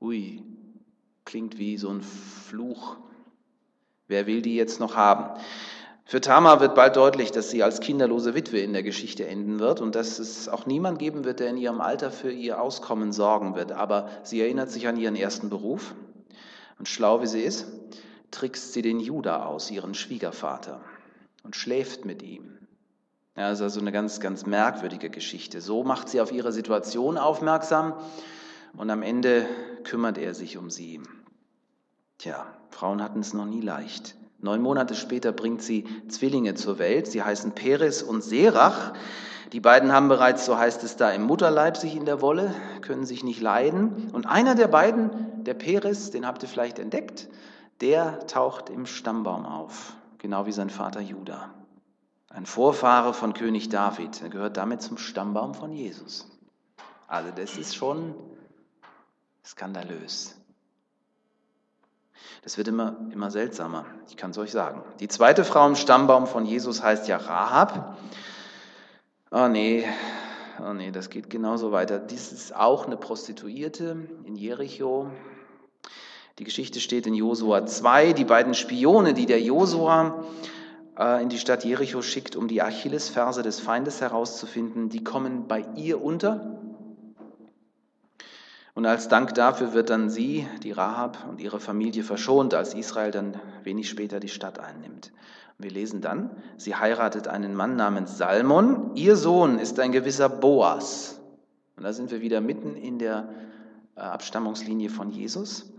Ui, 0.00 0.42
klingt 1.24 1.58
wie 1.58 1.76
so 1.76 1.90
ein 1.90 2.02
Fluch. 2.02 2.96
Wer 4.08 4.26
will 4.26 4.42
die 4.42 4.54
jetzt 4.54 4.80
noch 4.80 4.96
haben? 4.96 5.40
Für 6.06 6.20
Tamar 6.20 6.60
wird 6.60 6.74
bald 6.74 6.96
deutlich, 6.96 7.32
dass 7.32 7.50
sie 7.50 7.62
als 7.62 7.80
kinderlose 7.80 8.34
Witwe 8.34 8.58
in 8.58 8.74
der 8.74 8.82
Geschichte 8.82 9.26
enden 9.26 9.58
wird 9.58 9.80
und 9.80 9.94
dass 9.94 10.18
es 10.18 10.48
auch 10.48 10.66
niemand 10.66 10.98
geben 10.98 11.24
wird, 11.24 11.40
der 11.40 11.48
in 11.48 11.56
ihrem 11.56 11.80
Alter 11.80 12.10
für 12.10 12.30
ihr 12.30 12.60
Auskommen 12.60 13.12
sorgen 13.12 13.54
wird. 13.54 13.72
Aber 13.72 14.10
sie 14.22 14.40
erinnert 14.40 14.70
sich 14.70 14.86
an 14.86 14.98
ihren 14.98 15.16
ersten 15.16 15.48
Beruf 15.48 15.94
und 16.78 16.88
schlau 16.88 17.22
wie 17.22 17.26
sie 17.26 17.40
ist, 17.40 17.66
trickst 18.30 18.74
sie 18.74 18.82
den 18.82 19.00
Judah 19.00 19.46
aus, 19.46 19.70
ihren 19.70 19.94
Schwiegervater, 19.94 20.80
und 21.42 21.56
schläft 21.56 22.04
mit 22.04 22.22
ihm. 22.22 22.58
Ja, 23.36 23.48
das 23.48 23.58
ist 23.58 23.62
also 23.62 23.80
eine 23.80 23.90
ganz, 23.90 24.20
ganz 24.20 24.46
merkwürdige 24.46 25.10
Geschichte. 25.10 25.60
So 25.60 25.82
macht 25.82 26.08
sie 26.08 26.20
auf 26.20 26.30
ihre 26.30 26.52
Situation 26.52 27.18
aufmerksam 27.18 27.94
und 28.76 28.90
am 28.90 29.02
Ende 29.02 29.46
kümmert 29.82 30.18
er 30.18 30.34
sich 30.34 30.56
um 30.56 30.70
sie. 30.70 31.00
Tja, 32.18 32.46
Frauen 32.70 33.02
hatten 33.02 33.20
es 33.20 33.34
noch 33.34 33.46
nie 33.46 33.60
leicht. 33.60 34.14
Neun 34.38 34.62
Monate 34.62 34.94
später 34.94 35.32
bringt 35.32 35.62
sie 35.62 35.84
Zwillinge 36.08 36.54
zur 36.54 36.78
Welt. 36.78 37.08
Sie 37.08 37.22
heißen 37.22 37.52
Peres 37.52 38.02
und 38.02 38.22
Serach. 38.22 38.92
Die 39.52 39.60
beiden 39.60 39.90
haben 39.90 40.08
bereits, 40.08 40.44
so 40.44 40.56
heißt 40.56 40.84
es 40.84 40.96
da, 40.96 41.10
im 41.10 41.22
Mutterleib 41.22 41.76
sich 41.76 41.96
in 41.96 42.04
der 42.04 42.20
Wolle, 42.20 42.54
können 42.82 43.04
sich 43.04 43.24
nicht 43.24 43.40
leiden. 43.40 44.10
Und 44.12 44.26
einer 44.26 44.54
der 44.54 44.68
beiden, 44.68 45.44
der 45.44 45.54
Peres, 45.54 46.10
den 46.10 46.26
habt 46.26 46.42
ihr 46.42 46.48
vielleicht 46.48 46.78
entdeckt, 46.78 47.28
der 47.80 48.26
taucht 48.26 48.70
im 48.70 48.86
Stammbaum 48.86 49.44
auf, 49.44 49.94
genau 50.18 50.46
wie 50.46 50.52
sein 50.52 50.70
Vater 50.70 51.00
Judah. 51.00 51.50
Ein 52.34 52.46
Vorfahre 52.46 53.14
von 53.14 53.32
König 53.32 53.68
David. 53.68 54.20
Er 54.20 54.28
gehört 54.28 54.56
damit 54.56 54.82
zum 54.82 54.98
Stammbaum 54.98 55.54
von 55.54 55.72
Jesus. 55.72 56.28
Also 57.06 57.30
das 57.30 57.56
ist 57.56 57.76
schon 57.76 58.12
skandalös. 59.44 60.34
Das 62.42 62.58
wird 62.58 62.66
immer, 62.66 62.96
immer 63.12 63.30
seltsamer, 63.30 63.86
ich 64.08 64.16
kann 64.16 64.32
es 64.32 64.38
euch 64.38 64.50
sagen. 64.50 64.82
Die 64.98 65.06
zweite 65.06 65.44
Frau 65.44 65.64
im 65.68 65.76
Stammbaum 65.76 66.26
von 66.26 66.44
Jesus 66.44 66.82
heißt 66.82 67.06
ja 67.06 67.18
Rahab. 67.18 67.98
Oh 69.30 69.46
nee, 69.46 69.84
oh 70.60 70.72
nee, 70.72 70.90
das 70.90 71.10
geht 71.10 71.30
genauso 71.30 71.70
weiter. 71.70 72.00
Dies 72.00 72.32
ist 72.32 72.54
auch 72.54 72.86
eine 72.86 72.96
Prostituierte 72.96 74.08
in 74.24 74.34
Jericho. 74.34 75.08
Die 76.40 76.44
Geschichte 76.44 76.80
steht 76.80 77.06
in 77.06 77.14
Josua 77.14 77.64
2. 77.64 78.12
Die 78.12 78.24
beiden 78.24 78.54
Spione, 78.54 79.14
die 79.14 79.26
der 79.26 79.40
Josua 79.40 80.24
in 80.96 81.28
die 81.28 81.38
Stadt 81.38 81.64
Jericho 81.64 82.02
schickt, 82.02 82.36
um 82.36 82.46
die 82.46 82.62
Achillesferse 82.62 83.42
des 83.42 83.58
Feindes 83.58 84.00
herauszufinden, 84.00 84.90
die 84.90 85.02
kommen 85.02 85.48
bei 85.48 85.64
ihr 85.74 86.00
unter 86.00 86.60
und 88.74 88.86
als 88.86 89.06
Dank 89.06 89.34
dafür 89.34 89.72
wird 89.72 89.88
dann 89.88 90.10
sie, 90.10 90.48
die 90.64 90.72
Rahab 90.72 91.26
und 91.28 91.40
ihre 91.40 91.60
Familie 91.60 92.02
verschont, 92.02 92.54
als 92.54 92.74
Israel 92.74 93.12
dann 93.12 93.40
wenig 93.62 93.88
später 93.88 94.18
die 94.18 94.28
Stadt 94.28 94.58
einnimmt. 94.58 95.12
Wir 95.58 95.70
lesen 95.70 96.00
dann, 96.00 96.30
sie 96.56 96.74
heiratet 96.74 97.28
einen 97.28 97.54
Mann 97.54 97.76
namens 97.76 98.18
Salmon, 98.18 98.90
ihr 98.96 99.14
Sohn 99.14 99.60
ist 99.60 99.78
ein 99.78 99.92
gewisser 99.92 100.28
Boas. 100.28 101.20
Und 101.76 101.84
da 101.84 101.92
sind 101.92 102.10
wir 102.10 102.20
wieder 102.20 102.40
mitten 102.40 102.74
in 102.74 102.98
der 102.98 103.28
äh, 103.94 104.00
Abstammungslinie 104.00 104.90
von 104.90 105.12
Jesus. 105.12 105.72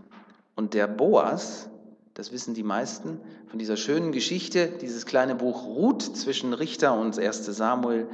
Und 0.54 0.72
der 0.72 0.86
Boas, 0.86 1.68
das 2.16 2.32
wissen 2.32 2.54
die 2.54 2.62
meisten, 2.62 3.20
von 3.48 3.58
dieser 3.58 3.76
schönen 3.76 4.10
Geschichte, 4.10 4.68
dieses 4.68 5.04
kleine 5.04 5.34
Buch 5.34 5.64
Ruth 5.64 6.16
zwischen 6.16 6.54
Richter 6.54 6.98
und 6.98 7.18
1 7.18 7.44
Samuel. 7.44 8.08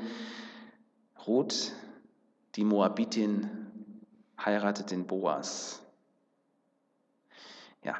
Ruth, 1.24 1.70
die 2.56 2.64
Moabitin, 2.64 3.48
heiratet 4.44 4.90
den 4.90 5.06
Boas. 5.06 5.80
Ja, 7.84 7.94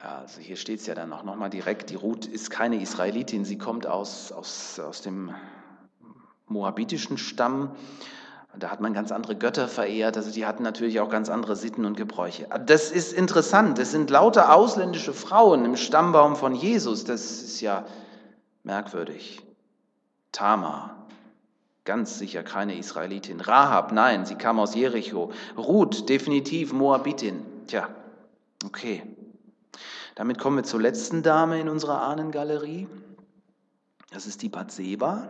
also 0.00 0.40
hier 0.40 0.56
steht 0.56 0.80
es 0.80 0.86
ja 0.86 0.96
dann 0.96 1.12
auch 1.12 1.22
nochmal 1.22 1.50
direkt, 1.50 1.90
die 1.90 1.94
Ruth 1.94 2.26
ist 2.26 2.50
keine 2.50 2.82
Israelitin, 2.82 3.44
sie 3.44 3.56
kommt 3.56 3.86
aus, 3.86 4.32
aus, 4.32 4.80
aus 4.80 5.00
dem 5.00 5.32
moabitischen 6.48 7.18
Stamm. 7.18 7.76
Da 8.58 8.70
hat 8.70 8.80
man 8.80 8.94
ganz 8.94 9.10
andere 9.10 9.36
Götter 9.36 9.68
verehrt, 9.68 10.16
also 10.16 10.30
die 10.30 10.46
hatten 10.46 10.62
natürlich 10.62 11.00
auch 11.00 11.08
ganz 11.08 11.28
andere 11.28 11.56
Sitten 11.56 11.84
und 11.84 11.96
Gebräuche. 11.96 12.48
Das 12.66 12.90
ist 12.90 13.12
interessant, 13.12 13.78
es 13.78 13.90
sind 13.90 14.10
lauter 14.10 14.54
ausländische 14.54 15.12
Frauen 15.12 15.64
im 15.64 15.76
Stammbaum 15.76 16.36
von 16.36 16.54
Jesus, 16.54 17.04
das 17.04 17.42
ist 17.42 17.60
ja 17.60 17.84
merkwürdig. 18.62 19.40
Tamar, 20.32 21.04
Ganz 21.84 22.18
sicher 22.18 22.42
keine 22.42 22.78
Israelitin. 22.78 23.40
Rahab, 23.40 23.92
nein, 23.92 24.24
sie 24.24 24.36
kam 24.36 24.58
aus 24.58 24.74
Jericho. 24.74 25.32
Ruth, 25.56 26.08
definitiv 26.08 26.72
Moabitin. 26.72 27.44
Tja, 27.66 27.90
okay. 28.64 29.02
Damit 30.14 30.38
kommen 30.38 30.56
wir 30.56 30.64
zur 30.64 30.80
letzten 30.80 31.22
Dame 31.22 31.60
in 31.60 31.68
unserer 31.68 32.00
Ahnengalerie. 32.00 32.88
Das 34.12 34.26
ist 34.26 34.40
die 34.40 34.48
Bathseba. 34.48 35.28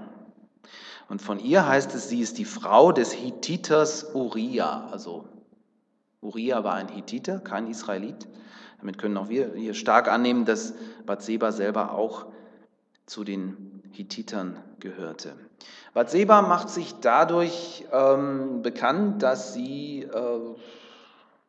Und 1.09 1.21
von 1.21 1.39
ihr 1.39 1.67
heißt 1.67 1.95
es, 1.95 2.09
sie 2.09 2.21
ist 2.21 2.39
die 2.39 2.45
Frau 2.45 2.93
des 2.93 3.13
Hittiters 3.13 4.15
Uriah. 4.15 4.89
Also 4.91 5.29
Uriah 6.21 6.65
war 6.65 6.75
ein 6.75 6.89
Hittiter, 6.89 7.39
kein 7.41 7.67
Israelit. 7.67 8.27
Damit 8.79 8.99
können 8.99 9.17
auch 9.17 9.29
wir 9.29 9.55
hier 9.55 9.75
stark 9.75 10.09
annehmen, 10.09 10.45
dass 10.45 10.75
Bathseba 11.07 11.53
selber 11.53 11.93
auch 11.93 12.27
zu 13.07 13.25
den 13.25 13.83
Hittitern 13.93 14.59
gehörte. 14.81 15.35
Bathseba 15.93 16.43
macht 16.43 16.69
sich 16.69 16.95
dadurch 17.01 17.85
ähm, 17.93 18.63
bekannt, 18.63 19.23
dass 19.23 19.55
sie 19.55 20.03
äh, 20.03 20.55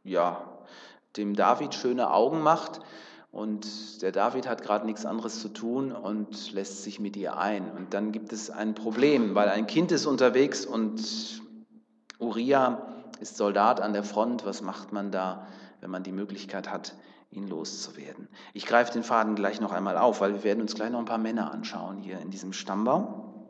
ja, 0.03 0.41
dem 1.17 1.35
David 1.35 1.73
schöne 1.73 2.11
Augen 2.11 2.41
macht 2.41 2.81
und 3.35 4.01
der 4.01 4.13
David 4.13 4.47
hat 4.47 4.63
gerade 4.63 4.85
nichts 4.85 5.05
anderes 5.05 5.41
zu 5.41 5.49
tun 5.49 5.91
und 5.91 6.53
lässt 6.53 6.83
sich 6.83 7.01
mit 7.01 7.17
ihr 7.17 7.37
ein. 7.37 7.69
Und 7.69 7.93
dann 7.93 8.13
gibt 8.13 8.31
es 8.31 8.49
ein 8.49 8.75
Problem, 8.75 9.35
weil 9.35 9.49
ein 9.49 9.67
Kind 9.67 9.91
ist 9.91 10.05
unterwegs 10.05 10.65
und 10.65 11.41
Uriah 12.17 12.87
ist 13.19 13.35
Soldat 13.35 13.81
an 13.81 13.91
der 13.91 14.05
Front. 14.05 14.45
Was 14.45 14.61
macht 14.61 14.93
man 14.93 15.11
da, 15.11 15.47
wenn 15.81 15.89
man 15.89 16.01
die 16.01 16.13
Möglichkeit 16.13 16.71
hat, 16.71 16.95
ihn 17.29 17.45
loszuwerden? 17.49 18.29
Ich 18.53 18.65
greife 18.65 18.93
den 18.93 19.03
Faden 19.03 19.35
gleich 19.35 19.59
noch 19.59 19.73
einmal 19.73 19.97
auf, 19.97 20.21
weil 20.21 20.33
wir 20.33 20.45
werden 20.45 20.61
uns 20.61 20.73
gleich 20.73 20.91
noch 20.91 20.99
ein 20.99 21.05
paar 21.05 21.17
Männer 21.17 21.51
anschauen 21.51 21.97
hier 21.97 22.21
in 22.21 22.29
diesem 22.29 22.53
Stammbaum. 22.53 23.49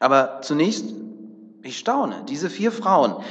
Aber 0.00 0.40
zunächst, 0.42 0.86
ich 1.62 1.78
staune, 1.78 2.24
diese 2.28 2.50
vier 2.50 2.72
Frauen. 2.72 3.22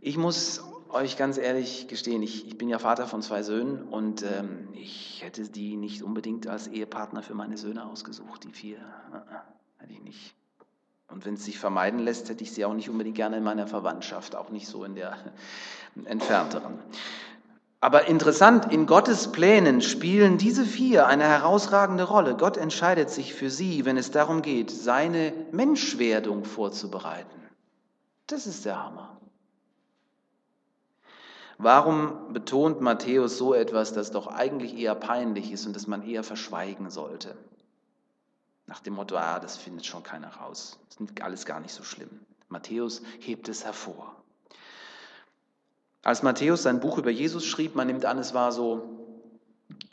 Ich 0.00 0.16
muss 0.16 0.62
euch 0.90 1.16
ganz 1.16 1.38
ehrlich 1.38 1.88
gestehen, 1.88 2.22
ich, 2.22 2.46
ich 2.46 2.58
bin 2.58 2.68
ja 2.68 2.78
Vater 2.78 3.06
von 3.06 3.22
zwei 3.22 3.42
Söhnen 3.42 3.82
und 3.82 4.22
ähm, 4.22 4.68
ich 4.72 5.22
hätte 5.22 5.48
die 5.48 5.76
nicht 5.76 6.02
unbedingt 6.02 6.46
als 6.46 6.68
Ehepartner 6.68 7.22
für 7.22 7.34
meine 7.34 7.56
Söhne 7.56 7.86
ausgesucht, 7.86 8.44
die 8.44 8.52
vier. 8.52 8.78
Hätte 9.78 9.92
ich 9.92 10.02
nicht. 10.02 10.34
Und 11.10 11.24
wenn 11.24 11.34
es 11.34 11.44
sich 11.44 11.58
vermeiden 11.58 12.00
lässt, 12.00 12.28
hätte 12.28 12.44
ich 12.44 12.52
sie 12.52 12.64
auch 12.64 12.74
nicht 12.74 12.90
unbedingt 12.90 13.16
gerne 13.16 13.38
in 13.38 13.44
meiner 13.44 13.66
Verwandtschaft, 13.66 14.36
auch 14.36 14.50
nicht 14.50 14.68
so 14.68 14.84
in 14.84 14.94
der 14.94 15.16
entfernteren. 16.04 16.78
Aber 17.80 18.08
interessant, 18.08 18.72
in 18.72 18.86
Gottes 18.86 19.30
Plänen 19.30 19.82
spielen 19.82 20.36
diese 20.36 20.64
vier 20.64 21.06
eine 21.06 21.24
herausragende 21.24 22.04
Rolle. 22.04 22.36
Gott 22.36 22.56
entscheidet 22.56 23.08
sich 23.08 23.34
für 23.34 23.50
sie, 23.50 23.84
wenn 23.84 23.96
es 23.96 24.10
darum 24.10 24.42
geht, 24.42 24.70
seine 24.70 25.32
Menschwerdung 25.52 26.44
vorzubereiten. 26.44 27.40
Das 28.26 28.46
ist 28.46 28.64
der 28.64 28.82
Hammer. 28.84 29.18
Warum 31.58 32.32
betont 32.32 32.80
Matthäus 32.80 33.36
so 33.36 33.52
etwas, 33.52 33.92
das 33.92 34.12
doch 34.12 34.28
eigentlich 34.28 34.78
eher 34.78 34.94
peinlich 34.94 35.50
ist 35.50 35.66
und 35.66 35.74
das 35.74 35.88
man 35.88 36.06
eher 36.06 36.22
verschweigen 36.22 36.88
sollte? 36.88 37.36
Nach 38.66 38.78
dem 38.78 38.94
Motto, 38.94 39.16
ah, 39.16 39.40
das 39.40 39.56
findet 39.56 39.84
schon 39.84 40.04
keiner 40.04 40.28
raus. 40.28 40.78
Das 40.88 41.00
ist 41.00 41.20
alles 41.20 41.46
gar 41.46 41.58
nicht 41.58 41.74
so 41.74 41.82
schlimm. 41.82 42.20
Matthäus 42.48 43.02
hebt 43.18 43.48
es 43.48 43.64
hervor. 43.64 44.14
Als 46.04 46.22
Matthäus 46.22 46.62
sein 46.62 46.78
Buch 46.78 46.96
über 46.96 47.10
Jesus 47.10 47.44
schrieb, 47.44 47.74
man 47.74 47.88
nimmt 47.88 48.04
an, 48.04 48.18
es 48.18 48.34
war 48.34 48.52
so 48.52 49.26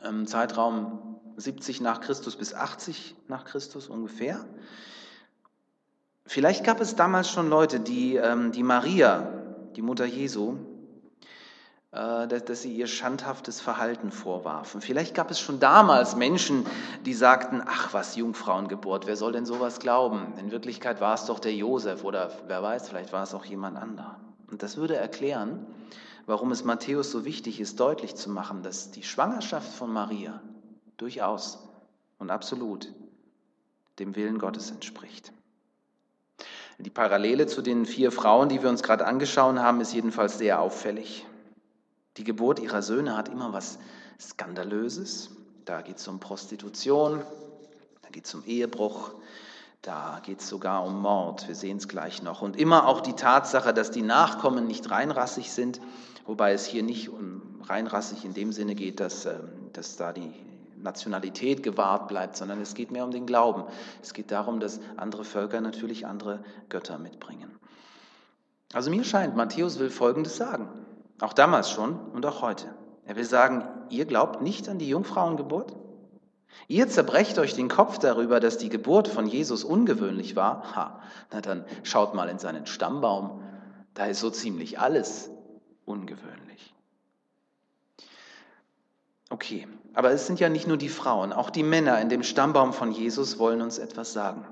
im 0.03 0.19
ähm, 0.19 0.27
Zeitraum 0.27 1.19
70 1.37 1.81
nach 1.81 1.99
Christus 1.99 2.35
bis 2.35 2.53
80 2.53 3.15
nach 3.27 3.43
Christus 3.43 3.87
ungefähr. 3.87 4.45
Vielleicht 6.27 6.63
gab 6.63 6.79
es 6.79 6.95
damals 6.95 7.29
schon 7.29 7.49
Leute, 7.49 7.79
die 7.79 8.11
die 8.11 8.15
ähm, 8.17 8.51
Maria, 8.65 9.31
die 9.75 9.81
Mutter 9.81 10.05
Jesu, 10.05 10.57
dass 11.95 12.61
sie 12.61 12.73
ihr 12.73 12.87
schandhaftes 12.87 13.61
Verhalten 13.61 14.11
vorwarfen. 14.11 14.81
Vielleicht 14.81 15.15
gab 15.15 15.31
es 15.31 15.39
schon 15.39 15.61
damals 15.61 16.17
Menschen, 16.17 16.65
die 17.05 17.13
sagten, 17.13 17.63
ach 17.65 17.93
was, 17.93 18.17
Jungfrauengeburt, 18.17 19.07
wer 19.07 19.15
soll 19.15 19.31
denn 19.31 19.45
sowas 19.45 19.79
glauben? 19.79 20.33
In 20.37 20.51
Wirklichkeit 20.51 20.99
war 20.99 21.13
es 21.13 21.25
doch 21.25 21.39
der 21.39 21.53
Josef 21.53 22.03
oder 22.03 22.31
wer 22.47 22.61
weiß, 22.61 22.89
vielleicht 22.89 23.13
war 23.13 23.23
es 23.23 23.33
auch 23.33 23.45
jemand 23.45 23.77
anderer. 23.77 24.19
Und 24.51 24.61
das 24.61 24.75
würde 24.75 24.97
erklären, 24.97 25.65
warum 26.25 26.51
es 26.51 26.65
Matthäus 26.65 27.11
so 27.11 27.23
wichtig 27.23 27.61
ist, 27.61 27.79
deutlich 27.79 28.15
zu 28.15 28.29
machen, 28.29 28.61
dass 28.61 28.91
die 28.91 29.03
Schwangerschaft 29.03 29.71
von 29.71 29.89
Maria 29.89 30.41
durchaus 30.97 31.59
und 32.19 32.29
absolut 32.29 32.91
dem 33.99 34.17
Willen 34.17 34.37
Gottes 34.37 34.69
entspricht. 34.69 35.31
Die 36.77 36.89
Parallele 36.89 37.47
zu 37.47 37.61
den 37.61 37.85
vier 37.85 38.11
Frauen, 38.11 38.49
die 38.49 38.61
wir 38.61 38.69
uns 38.69 38.83
gerade 38.83 39.05
angeschaut 39.05 39.57
haben, 39.57 39.79
ist 39.79 39.93
jedenfalls 39.93 40.37
sehr 40.37 40.59
auffällig. 40.59 41.25
Die 42.17 42.23
Geburt 42.23 42.59
ihrer 42.59 42.81
Söhne 42.81 43.17
hat 43.17 43.29
immer 43.29 43.51
was 43.51 43.77
Skandalöses. 44.19 45.31
Da 45.65 45.81
geht 45.81 45.97
es 45.97 46.07
um 46.07 46.19
Prostitution, 46.19 47.21
da 48.01 48.09
geht 48.09 48.25
es 48.25 48.35
um 48.35 48.43
Ehebruch, 48.45 49.13
da 49.81 50.21
geht 50.23 50.39
es 50.39 50.47
sogar 50.47 50.85
um 50.85 51.01
Mord. 51.01 51.47
Wir 51.47 51.55
sehen 51.55 51.77
es 51.77 51.87
gleich 51.87 52.21
noch. 52.21 52.41
Und 52.41 52.55
immer 52.55 52.87
auch 52.87 53.01
die 53.01 53.13
Tatsache, 53.13 53.73
dass 53.73 53.91
die 53.91 54.01
Nachkommen 54.01 54.67
nicht 54.67 54.89
reinrassig 54.89 55.51
sind, 55.51 55.81
wobei 56.25 56.53
es 56.53 56.65
hier 56.65 56.83
nicht 56.83 57.09
um 57.09 57.61
reinrassig 57.63 58.23
in 58.25 58.33
dem 58.33 58.51
Sinne 58.51 58.75
geht, 58.75 58.99
dass, 58.99 59.25
ähm, 59.25 59.49
dass 59.73 59.97
da 59.97 60.13
die 60.13 60.31
Nationalität 60.77 61.63
gewahrt 61.63 62.07
bleibt, 62.07 62.37
sondern 62.37 62.61
es 62.61 62.75
geht 62.75 62.91
mehr 62.91 63.03
um 63.03 63.11
den 63.11 63.25
Glauben. 63.25 63.63
Es 64.01 64.13
geht 64.13 64.31
darum, 64.31 64.59
dass 64.59 64.79
andere 64.97 65.23
Völker 65.23 65.61
natürlich 65.61 66.05
andere 66.05 66.43
Götter 66.69 66.97
mitbringen. 66.97 67.51
Also 68.73 68.91
mir 68.91 69.03
scheint, 69.03 69.35
Matthäus 69.35 69.79
will 69.79 69.89
Folgendes 69.89 70.37
sagen, 70.37 70.69
auch 71.21 71.33
damals 71.33 71.71
schon 71.71 71.99
und 72.11 72.25
auch 72.25 72.41
heute. 72.41 72.73
Er 73.05 73.15
will 73.15 73.25
sagen, 73.25 73.67
ihr 73.89 74.05
glaubt 74.05 74.41
nicht 74.41 74.67
an 74.67 74.79
die 74.79 74.89
Jungfrauengeburt? 74.89 75.75
Ihr 76.67 76.87
zerbrecht 76.87 77.37
euch 77.37 77.53
den 77.53 77.67
Kopf 77.67 77.99
darüber, 77.99 78.39
dass 78.39 78.57
die 78.57 78.69
Geburt 78.69 79.07
von 79.07 79.27
Jesus 79.27 79.63
ungewöhnlich 79.63 80.35
war? 80.35 80.75
Ha, 80.75 81.01
na 81.31 81.41
dann 81.41 81.65
schaut 81.83 82.15
mal 82.15 82.29
in 82.29 82.39
seinen 82.39 82.65
Stammbaum, 82.65 83.41
da 83.93 84.05
ist 84.05 84.19
so 84.19 84.29
ziemlich 84.29 84.79
alles 84.79 85.29
ungewöhnlich. 85.85 86.73
Okay, 89.29 89.67
aber 89.93 90.11
es 90.11 90.27
sind 90.27 90.39
ja 90.39 90.49
nicht 90.49 90.67
nur 90.67 90.77
die 90.77 90.89
Frauen, 90.89 91.33
auch 91.33 91.49
die 91.49 91.63
Männer 91.63 91.99
in 91.99 92.09
dem 92.09 92.23
Stammbaum 92.23 92.73
von 92.73 92.91
Jesus 92.91 93.37
wollen 93.37 93.61
uns 93.61 93.77
etwas 93.77 94.13
sagen. 94.13 94.45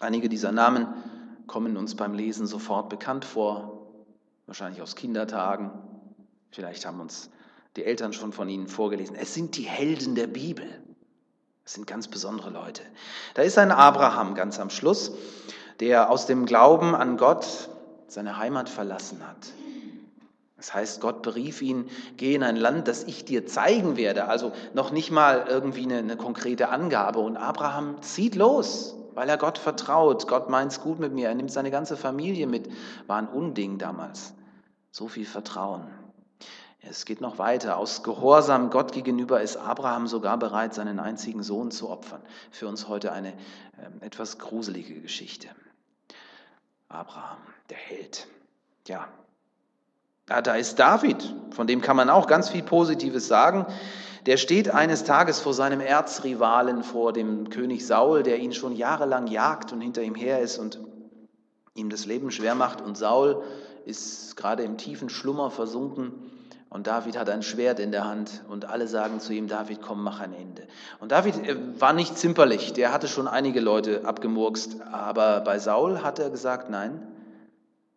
Einige 0.00 0.28
dieser 0.28 0.52
Namen 0.52 0.88
kommen 1.46 1.76
uns 1.76 1.94
beim 1.94 2.14
Lesen 2.14 2.46
sofort 2.46 2.88
bekannt 2.88 3.24
vor, 3.24 3.81
wahrscheinlich 4.46 4.82
aus 4.82 4.96
Kindertagen. 4.96 5.70
Vielleicht 6.50 6.86
haben 6.86 7.00
uns 7.00 7.30
die 7.76 7.84
Eltern 7.84 8.12
schon 8.12 8.32
von 8.32 8.48
ihnen 8.48 8.68
vorgelesen. 8.68 9.16
Es 9.16 9.34
sind 9.34 9.56
die 9.56 9.62
Helden 9.62 10.14
der 10.14 10.26
Bibel. 10.26 10.66
Es 11.64 11.74
sind 11.74 11.86
ganz 11.86 12.08
besondere 12.08 12.50
Leute. 12.50 12.82
Da 13.34 13.42
ist 13.42 13.56
ein 13.56 13.70
Abraham 13.70 14.34
ganz 14.34 14.58
am 14.58 14.68
Schluss, 14.68 15.12
der 15.80 16.10
aus 16.10 16.26
dem 16.26 16.44
Glauben 16.44 16.94
an 16.94 17.16
Gott 17.16 17.70
seine 18.08 18.36
Heimat 18.36 18.68
verlassen 18.68 19.26
hat, 19.26 19.52
das 20.62 20.74
heißt, 20.74 21.00
Gott 21.00 21.22
berief 21.22 21.60
ihn, 21.60 21.90
geh 22.16 22.36
in 22.36 22.44
ein 22.44 22.54
Land, 22.54 22.86
das 22.86 23.02
ich 23.02 23.24
dir 23.24 23.46
zeigen 23.46 23.96
werde. 23.96 24.26
Also 24.28 24.52
noch 24.74 24.92
nicht 24.92 25.10
mal 25.10 25.46
irgendwie 25.48 25.82
eine, 25.82 25.98
eine 25.98 26.16
konkrete 26.16 26.68
Angabe. 26.68 27.18
Und 27.18 27.36
Abraham 27.36 28.00
zieht 28.00 28.36
los, 28.36 28.94
weil 29.14 29.28
er 29.28 29.38
Gott 29.38 29.58
vertraut. 29.58 30.28
Gott 30.28 30.48
meint 30.48 30.72
es 30.72 30.80
gut 30.80 30.98
mit 30.98 31.12
mir. 31.12 31.28
Er 31.28 31.34
nimmt 31.34 31.52
seine 31.52 31.70
ganze 31.70 31.96
Familie 31.96 32.46
mit. 32.46 32.70
War 33.06 33.18
ein 33.18 33.28
Unding 33.28 33.78
damals. 33.78 34.34
So 34.90 35.08
viel 35.08 35.26
Vertrauen. 35.26 35.86
Es 36.80 37.04
geht 37.04 37.20
noch 37.20 37.38
weiter. 37.38 37.76
Aus 37.76 38.02
Gehorsam 38.02 38.70
Gott 38.70 38.92
gegenüber 38.92 39.40
ist 39.40 39.56
Abraham 39.56 40.06
sogar 40.08 40.36
bereit, 40.36 40.74
seinen 40.74 40.98
einzigen 40.98 41.42
Sohn 41.42 41.70
zu 41.70 41.88
opfern. 41.88 42.22
Für 42.50 42.66
uns 42.66 42.88
heute 42.88 43.12
eine 43.12 43.32
äh, 43.32 43.34
etwas 44.00 44.38
gruselige 44.38 45.00
Geschichte. 45.00 45.48
Abraham, 46.88 47.38
der 47.70 47.78
Held. 47.78 48.26
Ja, 48.88 49.08
ja, 50.28 50.40
da 50.40 50.54
ist 50.54 50.78
David, 50.78 51.34
von 51.50 51.66
dem 51.66 51.80
kann 51.80 51.96
man 51.96 52.08
auch 52.08 52.26
ganz 52.26 52.48
viel 52.48 52.62
Positives 52.62 53.28
sagen. 53.28 53.66
Der 54.26 54.36
steht 54.36 54.70
eines 54.70 55.02
Tages 55.02 55.40
vor 55.40 55.52
seinem 55.52 55.80
Erzrivalen, 55.80 56.84
vor 56.84 57.12
dem 57.12 57.50
König 57.50 57.84
Saul, 57.86 58.22
der 58.22 58.38
ihn 58.38 58.52
schon 58.52 58.76
jahrelang 58.76 59.26
jagt 59.26 59.72
und 59.72 59.80
hinter 59.80 60.02
ihm 60.02 60.14
her 60.14 60.40
ist 60.40 60.58
und 60.58 60.78
ihm 61.74 61.90
das 61.90 62.06
Leben 62.06 62.30
schwer 62.30 62.54
macht. 62.54 62.80
Und 62.80 62.96
Saul 62.96 63.42
ist 63.84 64.36
gerade 64.36 64.62
im 64.62 64.76
tiefen 64.76 65.08
Schlummer 65.08 65.50
versunken. 65.50 66.12
Und 66.70 66.86
David 66.86 67.18
hat 67.18 67.28
ein 67.28 67.42
Schwert 67.42 67.80
in 67.80 67.90
der 67.90 68.06
Hand 68.06 68.44
und 68.48 68.64
alle 68.64 68.88
sagen 68.88 69.20
zu 69.20 69.34
ihm, 69.34 69.46
David, 69.46 69.82
komm, 69.82 70.02
mach 70.02 70.20
ein 70.20 70.32
Ende. 70.32 70.62
Und 71.00 71.12
David 71.12 71.36
äh, 71.46 71.56
war 71.78 71.92
nicht 71.92 72.16
zimperlich, 72.16 72.72
der 72.72 72.94
hatte 72.94 73.08
schon 73.08 73.28
einige 73.28 73.60
Leute 73.60 74.06
abgemurkst, 74.06 74.80
aber 74.90 75.40
bei 75.40 75.58
Saul 75.58 76.02
hat 76.02 76.18
er 76.18 76.30
gesagt, 76.30 76.70
nein, 76.70 77.06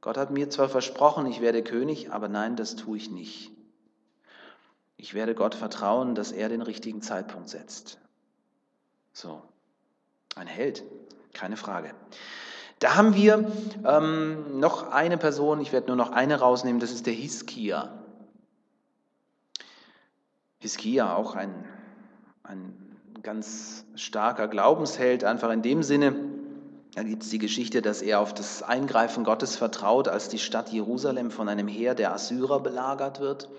Gott 0.02 0.18
hat 0.18 0.30
mir 0.30 0.50
zwar 0.50 0.68
versprochen, 0.68 1.26
ich 1.26 1.40
werde 1.40 1.64
König, 1.64 2.12
aber 2.12 2.28
nein, 2.28 2.58
das 2.58 2.76
tue 2.76 2.98
ich 2.98 3.10
nicht. 3.10 3.55
Ich 4.98 5.14
werde 5.14 5.36
Gott 5.36 5.56
vertrauen, 5.56 6.16
dass 6.16 6.32
er 6.32 6.50
den 6.50 6.62
richtigen 6.62 7.02
Zeitpunkt 7.02 7.50
setzt. 7.50 8.00
So, 9.14 9.42
ein 10.36 10.48
Held, 10.48 10.84
keine 11.34 11.58
Frage. 11.58 11.94
Da 12.80 12.96
haben 12.96 13.16
wir 13.16 13.50
ähm, 13.86 14.60
noch 14.60 14.92
eine 14.92 15.18
Person, 15.18 15.62
ich 15.62 15.72
werde 15.72 15.88
nur 15.88 15.96
noch 15.96 16.12
eine 16.12 16.40
rausnehmen, 16.40 16.80
das 16.80 16.92
ist 16.92 17.06
der 17.06 17.14
Hiskia. 17.14 17.94
Hiskia, 20.60 21.16
auch 21.16 21.36
ein, 21.36 21.66
ein 22.44 22.74
ganz 23.22 23.86
starker 23.96 24.48
Glaubensheld, 24.48 25.24
einfach 25.24 25.52
in 25.52 25.62
dem 25.62 25.84
Sinne, 25.84 26.16
da 26.96 27.04
gibt 27.04 27.24
es 27.24 27.30
die 27.30 27.40
Geschichte, 27.40 27.82
dass 27.82 28.02
er 28.02 28.22
auf 28.22 28.34
das 28.34 28.64
Eingreifen 28.64 29.26
Gottes 29.26 29.58
vertraut, 29.58 30.08
als 30.08 30.30
die 30.30 30.40
Stadt 30.40 30.70
Jerusalem 30.70 31.30
von 31.30 31.50
einem 31.50 31.68
Heer 31.68 31.94
der 31.94 32.14
Assyrer 32.14 32.62
belagert 32.62 33.20
wird. 33.20 33.50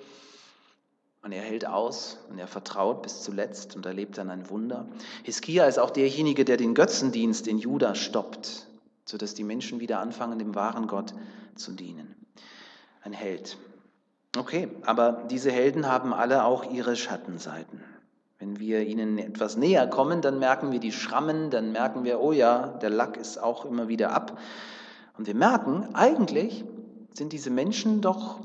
Und 1.26 1.32
er 1.32 1.42
hält 1.42 1.66
aus 1.66 2.18
und 2.30 2.38
er 2.38 2.46
vertraut 2.46 3.02
bis 3.02 3.24
zuletzt 3.24 3.74
und 3.74 3.84
erlebt 3.84 4.16
dann 4.16 4.30
ein 4.30 4.48
Wunder. 4.48 4.86
Hiskia 5.24 5.64
ist 5.64 5.76
auch 5.76 5.90
derjenige, 5.90 6.44
der 6.44 6.56
den 6.56 6.72
Götzendienst 6.72 7.48
in 7.48 7.58
Juda 7.58 7.96
stoppt, 7.96 8.68
sodass 9.04 9.34
die 9.34 9.42
Menschen 9.42 9.80
wieder 9.80 9.98
anfangen, 9.98 10.38
dem 10.38 10.54
wahren 10.54 10.86
Gott 10.86 11.14
zu 11.56 11.72
dienen. 11.72 12.14
Ein 13.02 13.12
Held. 13.12 13.58
Okay, 14.38 14.68
aber 14.82 15.24
diese 15.28 15.50
Helden 15.50 15.88
haben 15.88 16.14
alle 16.14 16.44
auch 16.44 16.70
ihre 16.70 16.94
Schattenseiten. 16.94 17.82
Wenn 18.38 18.60
wir 18.60 18.86
ihnen 18.86 19.18
etwas 19.18 19.56
näher 19.56 19.88
kommen, 19.88 20.22
dann 20.22 20.38
merken 20.38 20.70
wir 20.70 20.78
die 20.78 20.92
Schrammen, 20.92 21.50
dann 21.50 21.72
merken 21.72 22.04
wir, 22.04 22.20
oh 22.20 22.30
ja, 22.30 22.68
der 22.68 22.90
Lack 22.90 23.16
ist 23.16 23.42
auch 23.42 23.64
immer 23.64 23.88
wieder 23.88 24.12
ab. 24.12 24.38
Und 25.18 25.26
wir 25.26 25.34
merken, 25.34 25.92
eigentlich 25.92 26.64
sind 27.14 27.32
diese 27.32 27.50
Menschen 27.50 28.00
doch 28.00 28.38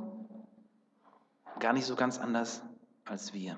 gar 1.60 1.74
nicht 1.74 1.86
so 1.86 1.96
ganz 1.96 2.18
anders 2.18 2.64
als 3.06 3.34
wir. 3.34 3.58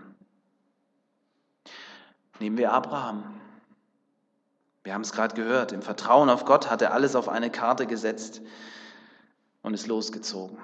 Nehmen 2.39 2.58
wir 2.58 2.71
Abraham. 2.71 3.39
Wir 4.84 4.93
haben 4.93 5.01
es 5.01 5.13
gerade 5.13 5.36
gehört, 5.36 5.71
im 5.71 5.82
Vertrauen 5.82 6.29
auf 6.29 6.43
Gott 6.45 6.69
hat 6.69 6.82
er 6.82 6.93
alles 6.93 7.15
auf 7.15 7.29
eine 7.29 7.49
Karte 7.49 7.88
gesetzt 7.88 8.41
und 9.62 9.73
ist 9.73 9.88
losgezogen. 9.88 10.58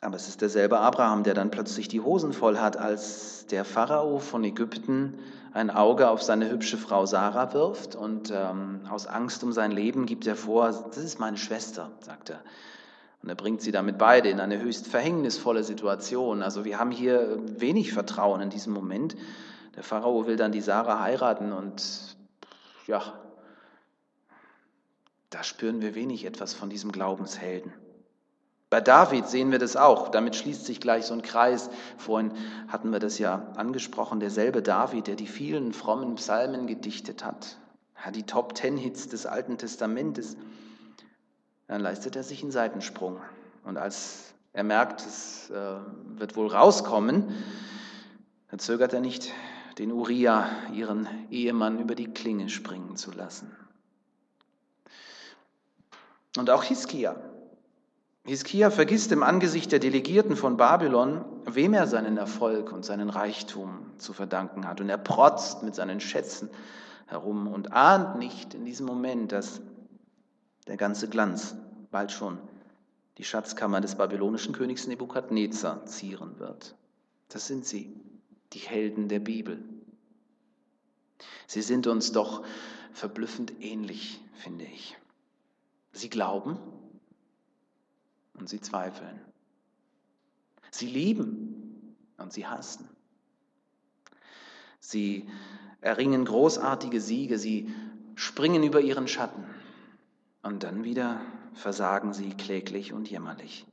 Aber 0.00 0.16
es 0.16 0.28
ist 0.28 0.40
derselbe 0.40 0.78
Abraham, 0.78 1.22
der 1.22 1.34
dann 1.34 1.50
plötzlich 1.50 1.88
die 1.88 2.00
Hosen 2.00 2.32
voll 2.32 2.58
hat, 2.58 2.76
als 2.76 3.46
der 3.46 3.64
Pharao 3.64 4.18
von 4.18 4.44
Ägypten 4.44 5.18
ein 5.52 5.70
Auge 5.70 6.08
auf 6.08 6.22
seine 6.22 6.50
hübsche 6.50 6.76
Frau 6.76 7.06
Sarah 7.06 7.52
wirft 7.52 7.96
und 7.96 8.30
ähm, 8.32 8.82
aus 8.88 9.06
Angst 9.06 9.42
um 9.42 9.52
sein 9.52 9.72
Leben 9.72 10.06
gibt 10.06 10.26
er 10.26 10.36
vor, 10.36 10.66
das 10.66 10.98
ist 10.98 11.18
meine 11.18 11.36
Schwester, 11.36 11.90
sagt 12.00 12.30
er. 12.30 12.40
Und 13.22 13.28
er 13.28 13.34
bringt 13.34 13.60
sie 13.60 13.72
damit 13.72 13.98
beide 13.98 14.28
in 14.28 14.40
eine 14.40 14.60
höchst 14.60 14.86
verhängnisvolle 14.86 15.64
Situation. 15.64 16.42
Also 16.42 16.64
wir 16.64 16.78
haben 16.78 16.90
hier 16.90 17.38
wenig 17.60 17.92
Vertrauen 17.92 18.40
in 18.40 18.50
diesem 18.50 18.72
Moment. 18.72 19.16
Der 19.76 19.82
Pharao 19.82 20.26
will 20.26 20.36
dann 20.36 20.52
die 20.52 20.60
Sarah 20.60 21.00
heiraten 21.00 21.52
und 21.52 22.16
ja, 22.86 23.02
da 25.30 25.44
spüren 25.44 25.82
wir 25.82 25.94
wenig 25.94 26.24
etwas 26.24 26.54
von 26.54 26.70
diesem 26.70 26.90
Glaubenshelden. 26.90 27.72
Bei 28.70 28.80
David 28.80 29.28
sehen 29.28 29.50
wir 29.50 29.58
das 29.58 29.76
auch. 29.76 30.08
Damit 30.08 30.36
schließt 30.36 30.64
sich 30.64 30.80
gleich 30.80 31.06
so 31.06 31.14
ein 31.14 31.22
Kreis. 31.22 31.70
Vorhin 31.96 32.32
hatten 32.68 32.92
wir 32.92 32.98
das 32.98 33.18
ja 33.18 33.52
angesprochen. 33.56 34.20
Derselbe 34.20 34.62
David, 34.62 35.06
der 35.06 35.16
die 35.16 35.26
vielen 35.26 35.72
frommen 35.72 36.16
Psalmen 36.16 36.66
gedichtet 36.66 37.24
hat. 37.24 37.56
Die 38.14 38.24
Top 38.24 38.54
Ten 38.54 38.76
Hits 38.76 39.08
des 39.08 39.26
Alten 39.26 39.58
Testamentes. 39.58 40.36
Dann 41.68 41.80
leistet 41.80 42.16
er 42.16 42.24
sich 42.24 42.42
einen 42.42 42.50
Seitensprung. 42.50 43.20
Und 43.64 43.76
als 43.76 44.34
er 44.52 44.64
merkt, 44.64 45.02
es 45.02 45.50
äh, 45.50 45.76
wird 46.16 46.34
wohl 46.36 46.48
rauskommen, 46.48 47.32
dann 48.50 48.58
zögert 48.58 48.92
er 48.92 49.00
nicht, 49.00 49.32
den 49.78 49.92
Uriah, 49.92 50.48
ihren 50.72 51.06
Ehemann, 51.30 51.78
über 51.78 51.94
die 51.94 52.12
Klinge 52.12 52.48
springen 52.48 52.96
zu 52.96 53.12
lassen. 53.12 53.54
Und 56.36 56.50
auch 56.50 56.64
Hiskia, 56.64 57.16
Hiskia 58.28 58.70
vergisst 58.70 59.10
im 59.12 59.22
Angesicht 59.22 59.72
der 59.72 59.78
Delegierten 59.78 60.36
von 60.36 60.58
Babylon, 60.58 61.24
wem 61.46 61.72
er 61.72 61.86
seinen 61.86 62.18
Erfolg 62.18 62.72
und 62.72 62.84
seinen 62.84 63.08
Reichtum 63.08 63.92
zu 63.96 64.12
verdanken 64.12 64.68
hat. 64.68 64.82
Und 64.82 64.90
er 64.90 64.98
protzt 64.98 65.62
mit 65.62 65.74
seinen 65.74 65.98
Schätzen 65.98 66.50
herum 67.06 67.48
und 67.48 67.72
ahnt 67.72 68.18
nicht 68.18 68.52
in 68.52 68.66
diesem 68.66 68.84
Moment, 68.84 69.32
dass 69.32 69.62
der 70.68 70.76
ganze 70.76 71.08
Glanz 71.08 71.56
bald 71.90 72.12
schon 72.12 72.38
die 73.16 73.24
Schatzkammer 73.24 73.80
des 73.80 73.96
babylonischen 73.96 74.52
Königs 74.52 74.86
Nebukadnezar 74.86 75.86
zieren 75.86 76.38
wird. 76.38 76.76
Das 77.28 77.46
sind 77.48 77.64
sie, 77.64 77.92
die 78.52 78.60
Helden 78.60 79.08
der 79.08 79.18
Bibel. 79.18 79.62
Sie 81.46 81.62
sind 81.62 81.86
uns 81.86 82.12
doch 82.12 82.44
verblüffend 82.92 83.54
ähnlich, 83.60 84.20
finde 84.34 84.66
ich. 84.66 84.96
Sie 85.92 86.10
glauben 86.10 86.58
und 88.34 88.48
sie 88.48 88.60
zweifeln. 88.60 89.20
Sie 90.70 90.86
lieben 90.86 91.96
und 92.18 92.32
sie 92.32 92.46
hassen. 92.46 92.88
Sie 94.78 95.28
erringen 95.80 96.24
großartige 96.24 97.00
Siege, 97.00 97.38
sie 97.38 97.74
springen 98.14 98.62
über 98.62 98.80
ihren 98.80 99.08
Schatten 99.08 99.44
und 100.42 100.62
dann 100.62 100.84
wieder 100.84 101.20
versagen 101.54 102.12
sie 102.12 102.30
kläglich 102.30 102.92
und 102.92 103.10
jämmerlich. 103.10 103.66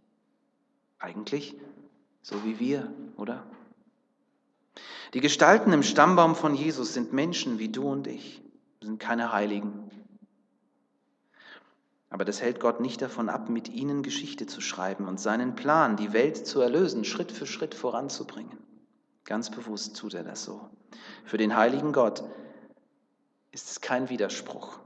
Eigentlich 1.00 1.56
so 2.22 2.44
wie 2.44 2.60
wir, 2.60 2.92
oder? 3.18 3.46
Die 5.14 5.22
Gestalten 5.22 5.72
im 5.74 5.84
Stammbaum 5.84 6.36
von 6.36 6.56
Jesus 6.56 6.94
sind 6.94 7.14
Menschen 7.14 7.60
wie 7.60 7.70
du 7.70 7.88
und 7.88 8.08
ich, 8.08 8.42
sind 8.82 9.00
keine 9.00 9.32
Heiligen. 9.32 9.92
Aber 12.10 12.26
das 12.26 12.42
hält 12.42 12.60
Gott 12.60 12.80
nicht 12.80 13.02
davon 13.02 13.30
ab, 13.30 13.50
mit 13.50 13.70
ihnen 13.70 14.02
Geschichte 14.02 14.48
zu 14.48 14.62
schreiben 14.62 15.08
und 15.08 15.20
seinen 15.20 15.56
Plan, 15.56 15.98
die 15.98 16.14
Welt 16.14 16.48
zu 16.48 16.62
erlösen, 16.62 17.04
Schritt 17.04 17.32
für 17.32 17.46
Schritt 17.46 17.76
voranzubringen. 17.76 18.58
Ganz 19.24 19.50
bewusst 19.50 19.98
tut 19.98 20.14
er 20.14 20.24
das 20.24 20.44
so. 20.44 20.70
Für 21.26 21.38
den 21.38 21.56
heiligen 21.56 21.94
Gott 21.94 22.24
ist 23.52 23.70
es 23.70 23.82
kein 23.82 24.10
Widerspruch, 24.10 24.80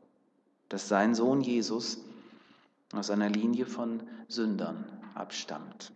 dass 0.69 0.87
sein 0.87 1.15
Sohn 1.15 1.41
Jesus 1.41 1.99
aus 2.93 3.09
einer 3.09 3.29
Linie 3.29 3.65
von 3.65 4.03
Sündern 4.27 4.85
abstammt. 5.15 5.91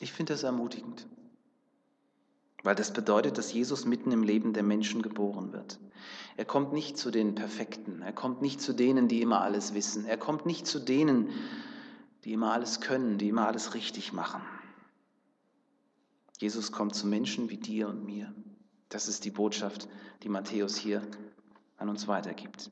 Ich 0.00 0.12
finde 0.12 0.34
das 0.34 0.42
ermutigend, 0.42 1.06
weil 2.62 2.74
das 2.74 2.92
bedeutet, 2.92 3.38
dass 3.38 3.52
Jesus 3.52 3.86
mitten 3.86 4.12
im 4.12 4.22
Leben 4.22 4.52
der 4.52 4.62
Menschen 4.62 5.00
geboren 5.00 5.52
wird. 5.52 5.78
Er 6.36 6.44
kommt 6.44 6.72
nicht 6.72 6.98
zu 6.98 7.10
den 7.10 7.34
Perfekten, 7.34 8.02
er 8.02 8.12
kommt 8.12 8.42
nicht 8.42 8.60
zu 8.60 8.74
denen, 8.74 9.08
die 9.08 9.22
immer 9.22 9.40
alles 9.40 9.72
wissen, 9.72 10.04
er 10.04 10.18
kommt 10.18 10.44
nicht 10.44 10.66
zu 10.66 10.78
denen, 10.78 11.30
die 12.24 12.34
immer 12.34 12.52
alles 12.52 12.80
können, 12.80 13.16
die 13.18 13.28
immer 13.28 13.46
alles 13.46 13.72
richtig 13.74 14.12
machen. 14.12 14.42
Jesus 16.38 16.72
kommt 16.72 16.94
zu 16.94 17.06
Menschen 17.06 17.48
wie 17.48 17.56
dir 17.56 17.88
und 17.88 18.04
mir. 18.04 18.34
Das 18.90 19.08
ist 19.08 19.24
die 19.24 19.30
Botschaft, 19.30 19.88
die 20.22 20.28
Matthäus 20.28 20.76
hier 20.76 21.02
an 21.76 21.88
uns 21.88 22.08
weitergibt. 22.08 22.70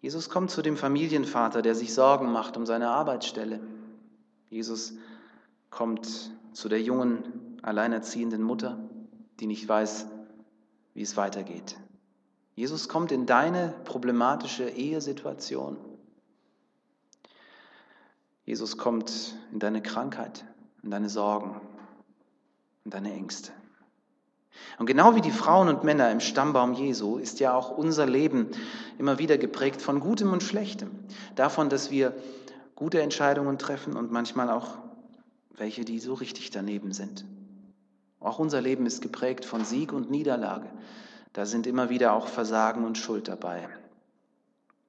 Jesus 0.00 0.28
kommt 0.28 0.50
zu 0.50 0.60
dem 0.60 0.76
Familienvater, 0.76 1.62
der 1.62 1.74
sich 1.74 1.94
Sorgen 1.94 2.30
macht 2.30 2.56
um 2.56 2.66
seine 2.66 2.90
Arbeitsstelle. 2.90 3.60
Jesus 4.50 4.94
kommt 5.70 6.30
zu 6.52 6.68
der 6.68 6.82
jungen, 6.82 7.58
alleinerziehenden 7.62 8.42
Mutter, 8.42 8.78
die 9.40 9.46
nicht 9.46 9.66
weiß, 9.66 10.06
wie 10.92 11.02
es 11.02 11.16
weitergeht. 11.16 11.76
Jesus 12.54 12.88
kommt 12.88 13.10
in 13.10 13.26
deine 13.26 13.74
problematische 13.84 14.68
Ehesituation. 14.68 15.76
Jesus 18.44 18.76
kommt 18.76 19.34
in 19.52 19.58
deine 19.58 19.82
Krankheit, 19.82 20.44
in 20.82 20.90
deine 20.90 21.08
Sorgen, 21.08 21.60
in 22.84 22.90
deine 22.90 23.12
Ängste. 23.12 23.52
Und 24.78 24.86
genau 24.86 25.14
wie 25.14 25.20
die 25.20 25.30
Frauen 25.30 25.68
und 25.68 25.84
Männer 25.84 26.10
im 26.10 26.20
Stammbaum 26.20 26.74
Jesu 26.74 27.18
ist 27.18 27.40
ja 27.40 27.54
auch 27.54 27.70
unser 27.70 28.06
Leben 28.06 28.48
immer 28.98 29.18
wieder 29.18 29.38
geprägt 29.38 29.80
von 29.80 30.00
Gutem 30.00 30.32
und 30.32 30.42
Schlechtem. 30.42 30.90
Davon, 31.36 31.68
dass 31.68 31.90
wir 31.90 32.12
gute 32.74 33.00
Entscheidungen 33.00 33.58
treffen 33.58 33.96
und 33.96 34.10
manchmal 34.10 34.50
auch 34.50 34.78
welche, 35.56 35.84
die 35.84 36.00
so 36.00 36.14
richtig 36.14 36.50
daneben 36.50 36.92
sind. 36.92 37.24
Auch 38.18 38.38
unser 38.38 38.60
Leben 38.60 38.86
ist 38.86 39.00
geprägt 39.00 39.44
von 39.44 39.64
Sieg 39.64 39.92
und 39.92 40.10
Niederlage. 40.10 40.66
Da 41.32 41.46
sind 41.46 41.66
immer 41.66 41.90
wieder 41.90 42.14
auch 42.14 42.26
Versagen 42.26 42.84
und 42.84 42.98
Schuld 42.98 43.28
dabei. 43.28 43.68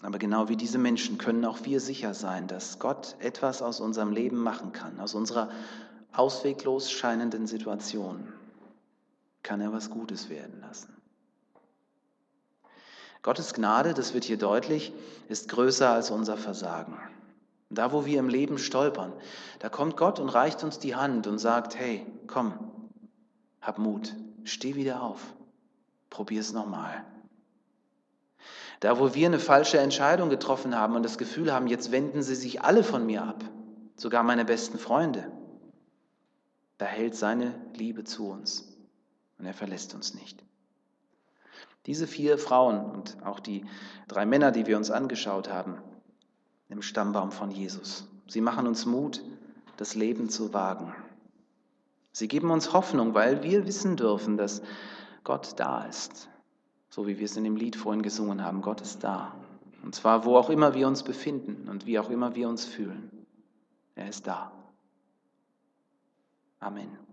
Aber 0.02 0.18
genau 0.18 0.50
wie 0.50 0.56
diese 0.56 0.78
Menschen 0.78 1.18
können 1.18 1.46
auch 1.46 1.60
wir 1.64 1.80
sicher 1.80 2.14
sein, 2.14 2.48
dass 2.48 2.80
Gott 2.80 3.16
etwas 3.20 3.62
aus 3.62 3.80
unserem 3.80 4.12
Leben 4.12 4.38
machen 4.38 4.72
kann, 4.72 5.00
aus 5.00 5.16
unserer 5.16 5.50
ausweglos 6.14 6.92
scheinenden 6.92 7.46
Situation 7.46 8.28
kann 9.46 9.62
er 9.62 9.72
was 9.72 9.92
Gutes 9.92 10.30
werden 10.30 10.60
lassen. 10.60 10.92
Gottes 13.22 13.54
Gnade, 13.54 13.94
das 13.94 14.14
wird 14.14 14.24
hier 14.24 14.38
deutlich, 14.38 14.92
ist 15.30 15.50
größer 15.50 15.90
als 15.90 16.10
unser 16.12 16.36
Versagen. 16.36 16.98
Da, 17.70 17.92
wo 17.92 18.06
wir 18.06 18.20
im 18.20 18.28
Leben 18.28 18.58
stolpern, 18.58 19.14
da 19.60 19.70
kommt 19.70 19.98
Gott 19.98 20.20
und 20.20 20.30
reicht 20.30 20.64
uns 20.64 20.80
die 20.80 20.96
Hand 20.96 21.28
und 21.28 21.38
sagt, 21.38 21.76
hey, 21.78 22.06
komm, 22.28 22.54
hab 23.62 23.78
Mut, 23.78 24.16
steh 24.44 24.76
wieder 24.76 25.02
auf, 25.02 25.22
probier's 26.10 26.52
nochmal. 26.52 27.06
Da, 28.80 29.00
wo 29.00 29.14
wir 29.14 29.28
eine 29.28 29.40
falsche 29.40 29.78
Entscheidung 29.78 30.30
getroffen 30.30 30.76
haben 30.76 30.96
und 30.96 31.04
das 31.04 31.18
Gefühl 31.18 31.54
haben, 31.54 31.68
jetzt 31.68 31.92
wenden 31.92 32.24
sie 32.24 32.36
sich 32.36 32.64
alle 32.64 32.84
von 32.84 33.06
mir 33.06 33.24
ab, 33.24 33.44
sogar 33.96 34.24
meine 34.24 34.46
besten 34.46 34.80
Freunde, 34.80 35.32
da 36.78 36.86
hält 36.86 37.16
seine 37.16 37.54
Liebe 37.74 38.04
zu 38.04 38.28
uns 38.28 38.75
und 39.38 39.46
er 39.46 39.54
verlässt 39.54 39.94
uns 39.94 40.14
nicht. 40.14 40.44
Diese 41.86 42.08
vier 42.08 42.38
Frauen 42.38 42.84
und 42.84 43.18
auch 43.24 43.40
die 43.40 43.66
drei 44.08 44.26
Männer, 44.26 44.52
die 44.52 44.66
wir 44.66 44.78
uns 44.78 44.90
angeschaut 44.90 45.50
haben, 45.52 45.78
im 46.70 46.82
Stammbaum 46.82 47.32
von 47.32 47.52
Jesus, 47.52 48.08
sie 48.28 48.42
machen 48.42 48.66
uns 48.66 48.86
Mut, 48.86 49.22
das 49.78 49.94
Leben 49.96 50.30
zu 50.30 50.54
wagen. 50.54 50.96
Sie 52.12 52.28
geben 52.28 52.50
uns 52.50 52.74
Hoffnung, 52.74 53.14
weil 53.14 53.44
wir 53.44 53.68
wissen 53.68 53.98
dürfen, 53.98 54.38
dass 54.38 54.62
Gott 55.24 55.54
da 55.58 55.86
ist. 55.86 56.30
So 56.90 57.08
wie 57.08 57.18
wir 57.20 57.26
es 57.26 57.36
in 57.36 57.44
dem 57.44 57.58
Lied 57.58 57.76
vorhin 57.76 58.02
gesungen 58.02 58.44
haben, 58.44 58.62
Gott 58.62 58.80
ist 58.82 59.04
da. 59.04 59.36
Und 59.84 59.94
zwar 59.94 60.26
wo 60.26 60.38
auch 60.38 60.50
immer 60.50 60.74
wir 60.74 60.88
uns 60.88 61.04
befinden 61.04 61.70
und 61.70 61.86
wie 61.86 62.00
auch 62.00 62.10
immer 62.10 62.36
wir 62.36 62.48
uns 62.48 62.66
fühlen. 62.66 63.12
Er 63.96 64.08
ist 64.08 64.26
da. 64.26 64.52
Amen. 66.60 67.05